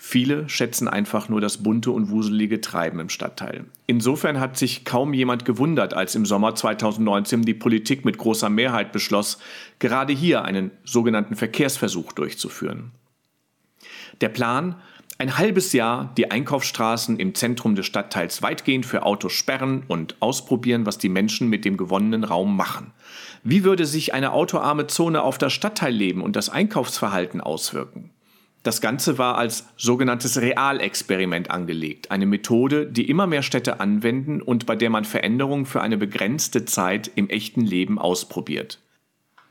[0.01, 3.65] Viele schätzen einfach nur das bunte und wuselige Treiben im Stadtteil.
[3.85, 8.93] Insofern hat sich kaum jemand gewundert, als im Sommer 2019 die Politik mit großer Mehrheit
[8.93, 9.39] beschloss,
[9.79, 12.91] gerade hier einen sogenannten Verkehrsversuch durchzuführen.
[14.21, 14.75] Der Plan,
[15.17, 20.85] ein halbes Jahr die Einkaufsstraßen im Zentrum des Stadtteils weitgehend für Autos sperren und ausprobieren,
[20.85, 22.93] was die Menschen mit dem gewonnenen Raum machen.
[23.43, 28.11] Wie würde sich eine autoarme Zone auf das Stadtteilleben und das Einkaufsverhalten auswirken?
[28.63, 34.65] Das Ganze war als sogenanntes Realexperiment angelegt, eine Methode, die immer mehr Städte anwenden und
[34.65, 38.79] bei der man Veränderungen für eine begrenzte Zeit im echten Leben ausprobiert.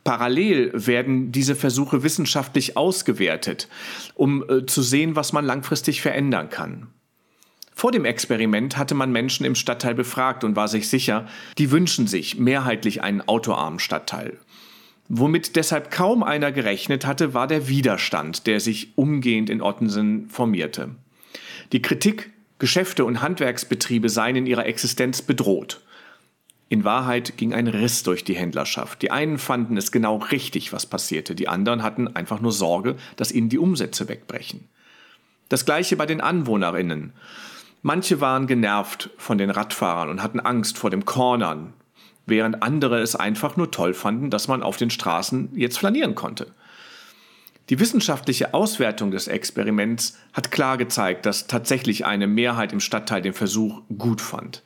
[0.05, 3.69] Parallel werden diese Versuche wissenschaftlich ausgewertet,
[4.15, 6.89] um äh, zu sehen, was man langfristig verändern kann.
[7.75, 11.29] Vor dem Experiment hatte man Menschen im Stadtteil befragt und war sich sicher,
[11.59, 14.39] die wünschen sich mehrheitlich einen autoarmen Stadtteil.
[15.09, 20.91] Womit deshalb kaum einer gerechnet hatte, war der Widerstand, der sich umgehend in Ottensen formierte.
[21.73, 25.81] Die Kritik, Geschäfte und Handwerksbetriebe seien in ihrer Existenz bedroht.
[26.69, 29.01] In Wahrheit ging ein Riss durch die Händlerschaft.
[29.01, 33.33] Die einen fanden es genau richtig, was passierte, die anderen hatten einfach nur Sorge, dass
[33.33, 34.69] ihnen die Umsätze wegbrechen.
[35.49, 37.15] Das gleiche bei den Anwohnerinnen.
[37.81, 41.73] Manche waren genervt von den Radfahrern und hatten Angst vor dem Cornern,
[42.29, 46.49] während andere es einfach nur toll fanden, dass man auf den Straßen jetzt flanieren konnte.
[47.71, 53.35] Die wissenschaftliche Auswertung des Experiments hat klar gezeigt, dass tatsächlich eine Mehrheit im Stadtteil den
[53.35, 54.63] Versuch gut fand.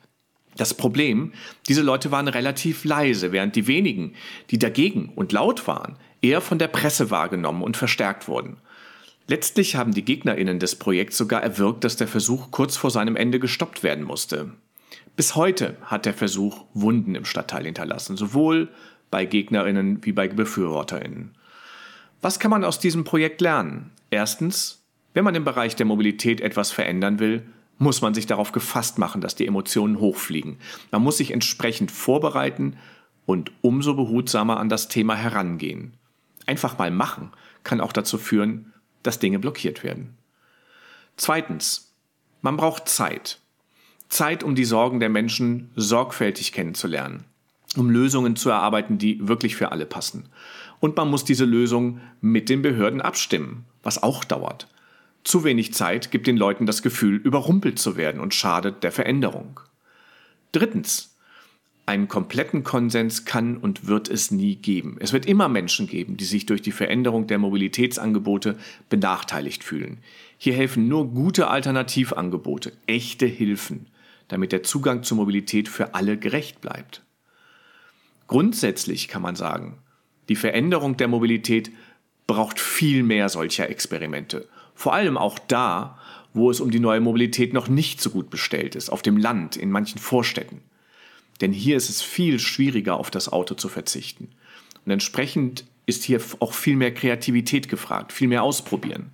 [0.55, 1.33] Das Problem,
[1.67, 4.13] diese Leute waren relativ leise, während die wenigen,
[4.51, 8.57] die dagegen und laut waren, eher von der Presse wahrgenommen und verstärkt wurden.
[9.27, 13.39] Letztlich haben die Gegnerinnen des Projekts sogar erwirkt, dass der Versuch kurz vor seinem Ende
[13.39, 14.51] gestoppt werden musste.
[15.15, 18.69] Bis heute hat der Versuch Wunden im Stadtteil hinterlassen, sowohl
[19.11, 21.35] bei Gegnerinnen wie bei Befürworterinnen.
[22.21, 23.91] Was kann man aus diesem Projekt lernen?
[24.09, 24.83] Erstens,
[25.13, 27.43] wenn man im Bereich der Mobilität etwas verändern will,
[27.77, 30.57] muss man sich darauf gefasst machen, dass die Emotionen hochfliegen.
[30.91, 32.77] Man muss sich entsprechend vorbereiten
[33.25, 35.93] und umso behutsamer an das Thema herangehen.
[36.45, 37.31] Einfach mal machen
[37.63, 40.17] kann auch dazu führen, dass Dinge blockiert werden.
[41.17, 41.93] Zweitens,
[42.41, 43.39] man braucht Zeit.
[44.13, 47.23] Zeit, um die Sorgen der Menschen sorgfältig kennenzulernen,
[47.75, 50.29] um Lösungen zu erarbeiten, die wirklich für alle passen.
[50.79, 54.67] Und man muss diese Lösung mit den Behörden abstimmen, was auch dauert.
[55.23, 59.59] Zu wenig Zeit gibt den Leuten das Gefühl, überrumpelt zu werden und schadet der Veränderung.
[60.51, 61.09] Drittens.
[61.85, 64.95] Einen kompletten Konsens kann und wird es nie geben.
[65.01, 68.57] Es wird immer Menschen geben, die sich durch die Veränderung der Mobilitätsangebote
[68.87, 69.97] benachteiligt fühlen.
[70.37, 73.87] Hier helfen nur gute Alternativangebote, echte Hilfen
[74.33, 77.03] damit der Zugang zur Mobilität für alle gerecht bleibt.
[78.27, 79.77] Grundsätzlich kann man sagen,
[80.27, 81.71] die Veränderung der Mobilität
[82.25, 84.47] braucht viel mehr solcher Experimente.
[84.73, 85.99] Vor allem auch da,
[86.33, 89.55] wo es um die neue Mobilität noch nicht so gut bestellt ist, auf dem Land,
[89.55, 90.61] in manchen Vorstädten.
[91.41, 94.29] Denn hier ist es viel schwieriger, auf das Auto zu verzichten.
[94.83, 99.11] Und entsprechend ist hier auch viel mehr Kreativität gefragt, viel mehr ausprobieren.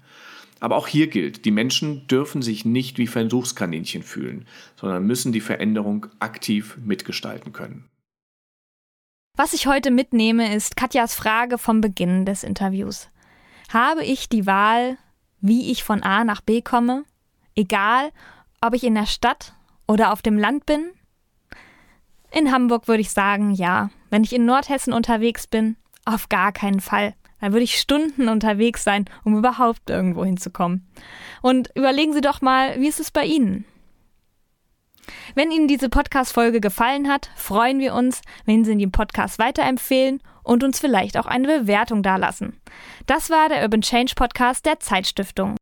[0.60, 4.46] Aber auch hier gilt, die Menschen dürfen sich nicht wie Versuchskaninchen fühlen,
[4.76, 7.90] sondern müssen die Veränderung aktiv mitgestalten können.
[9.38, 13.10] Was ich heute mitnehme, ist Katjas Frage vom Beginn des Interviews.
[13.72, 14.98] Habe ich die Wahl,
[15.40, 17.06] wie ich von A nach B komme?
[17.56, 18.12] Egal,
[18.60, 19.54] ob ich in der Stadt
[19.88, 20.90] oder auf dem Land bin?
[22.32, 23.90] In Hamburg würde ich sagen, ja.
[24.10, 27.14] Wenn ich in Nordhessen unterwegs bin, auf gar keinen Fall.
[27.42, 30.88] Da würde ich Stunden unterwegs sein, um überhaupt irgendwo hinzukommen.
[31.42, 33.66] Und überlegen Sie doch mal, wie ist es bei Ihnen?
[35.36, 40.64] Wenn Ihnen diese Podcast-Folge gefallen hat, freuen wir uns, wenn Sie den Podcast weiterempfehlen und
[40.64, 42.60] uns vielleicht auch eine Bewertung dalassen.
[43.06, 45.59] Das war der Urban Change Podcast der Zeitstiftung.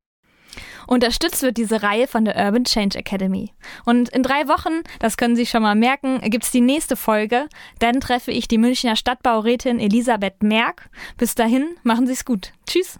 [0.88, 3.51] Unterstützt wird diese Reihe von der Urban Change Academy.
[3.85, 7.47] Und in drei Wochen, das können Sie schon mal merken, gibt's die nächste Folge.
[7.79, 10.89] Dann treffe ich die Münchner Stadtbaurätin Elisabeth Merck.
[11.17, 12.53] Bis dahin, machen Sie es gut.
[12.65, 12.95] Tschüss.